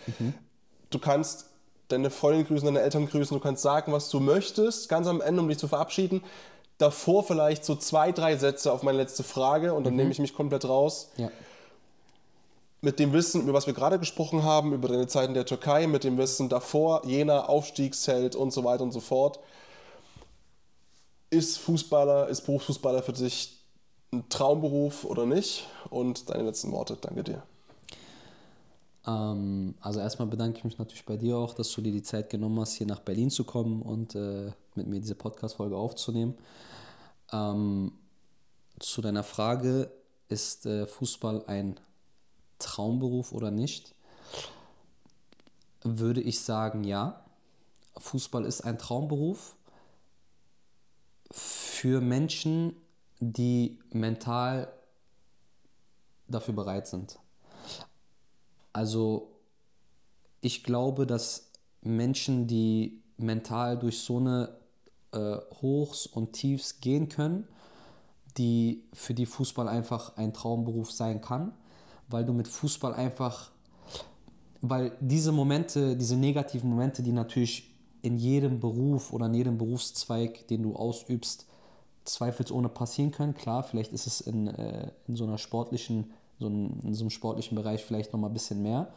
[0.91, 1.49] Du kannst
[1.87, 3.35] deine Freundin grüßen, deine Eltern grüßen.
[3.37, 4.89] Du kannst sagen, was du möchtest.
[4.89, 6.23] Ganz am Ende, um dich zu verabschieden.
[6.77, 9.73] Davor vielleicht so zwei, drei Sätze auf meine letzte Frage.
[9.73, 11.29] Und dann nehme ich mich komplett raus Ja.
[12.81, 15.87] mit dem Wissen, über was wir gerade gesprochen haben, über deine Zeit in der Türkei,
[15.87, 19.39] mit dem Wissen davor, jener Aufstiegsheld und so weiter und so fort.
[21.29, 23.57] Ist Fußballer, ist Berufsfußballer für dich
[24.13, 25.67] ein Traumberuf oder nicht?
[25.89, 27.43] Und deine letzten Worte, danke dir.
[29.07, 32.29] Ähm, also erstmal bedanke ich mich natürlich bei dir auch, dass du dir die Zeit
[32.29, 36.35] genommen hast, hier nach Berlin zu kommen und äh, mit mir diese Podcast-Folge aufzunehmen.
[37.31, 37.91] Ähm,
[38.79, 39.91] zu deiner Frage,
[40.27, 41.79] ist äh, Fußball ein
[42.59, 43.93] Traumberuf oder nicht?
[45.83, 47.23] Würde ich sagen, ja.
[47.97, 49.55] Fußball ist ein Traumberuf
[51.31, 52.75] für Menschen,
[53.19, 54.71] die mental
[56.27, 57.19] dafür bereit sind.
[58.75, 59.29] Also
[60.41, 61.49] ich glaube, dass
[61.81, 64.49] Menschen, die mental durch so eine
[65.13, 67.47] äh, Hochs und Tiefs gehen können,
[68.37, 71.53] die für die Fußball einfach ein Traumberuf sein kann,
[72.09, 73.51] weil du mit Fußball einfach,
[74.59, 80.49] weil diese Momente, diese negativen Momente, die natürlich in jedem Beruf oder in jedem Berufszweig,
[80.49, 81.45] den du ausübst,
[82.03, 83.35] zweifelsohne passieren können.
[83.35, 87.09] Klar, vielleicht ist es in, äh, in so einer sportlichen, so ein, in so einem
[87.09, 88.93] sportlichen Bereich vielleicht noch mal ein bisschen mehr.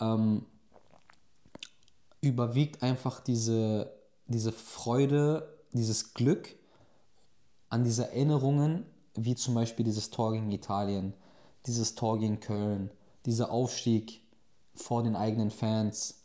[0.00, 0.46] Ähm,
[2.20, 3.92] überwiegt einfach diese,
[4.26, 6.54] diese Freude, dieses Glück
[7.68, 11.14] an diese Erinnerungen, wie zum Beispiel dieses Tor gegen Italien,
[11.66, 12.90] dieses Tor gegen Köln,
[13.26, 14.22] dieser Aufstieg
[14.74, 16.22] vor den eigenen Fans,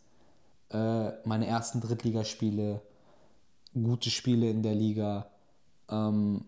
[0.70, 2.82] äh, meine ersten Drittligaspiele,
[3.74, 5.30] gute Spiele in der Liga,
[5.90, 6.46] ähm,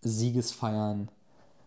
[0.00, 1.08] Siegesfeiern.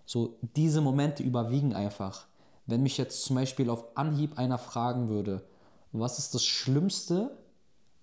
[0.06, 2.28] So, diese Momente überwiegen einfach.
[2.66, 5.44] Wenn mich jetzt zum Beispiel auf Anhieb einer fragen würde,
[5.92, 7.38] was ist das Schlimmste,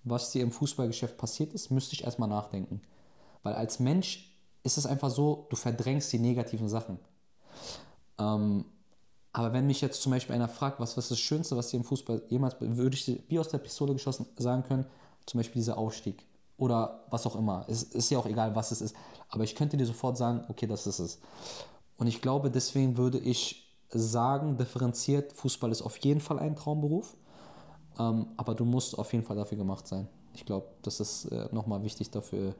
[0.04, 2.80] was dir im Fußballgeschäft passiert ist, müsste ich erstmal nachdenken.
[3.42, 6.98] Weil als Mensch ist es einfach so, du verdrängst die negativen Sachen.
[8.18, 8.64] Ähm,
[9.32, 11.78] aber wenn mich jetzt zum Beispiel einer fragt, was, was ist das Schönste, was dir
[11.78, 14.86] im Fußball jemals, würde ich wie aus der Pistole geschossen sagen können,
[15.26, 16.24] zum Beispiel dieser Aufstieg.
[16.58, 17.64] Oder was auch immer.
[17.68, 18.94] Es ist ja auch egal, was es ist.
[19.30, 21.18] Aber ich könnte dir sofort sagen, okay, das ist es.
[22.02, 27.16] Und ich glaube, deswegen würde ich sagen, differenziert, Fußball ist auf jeden Fall ein Traumberuf.
[27.96, 30.08] Ähm, aber du musst auf jeden Fall dafür gemacht sein.
[30.34, 32.56] Ich glaube, das ist äh, nochmal wichtig dafür,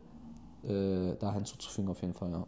[0.62, 2.47] äh, da hinzuzufügen, auf jeden Fall, ja.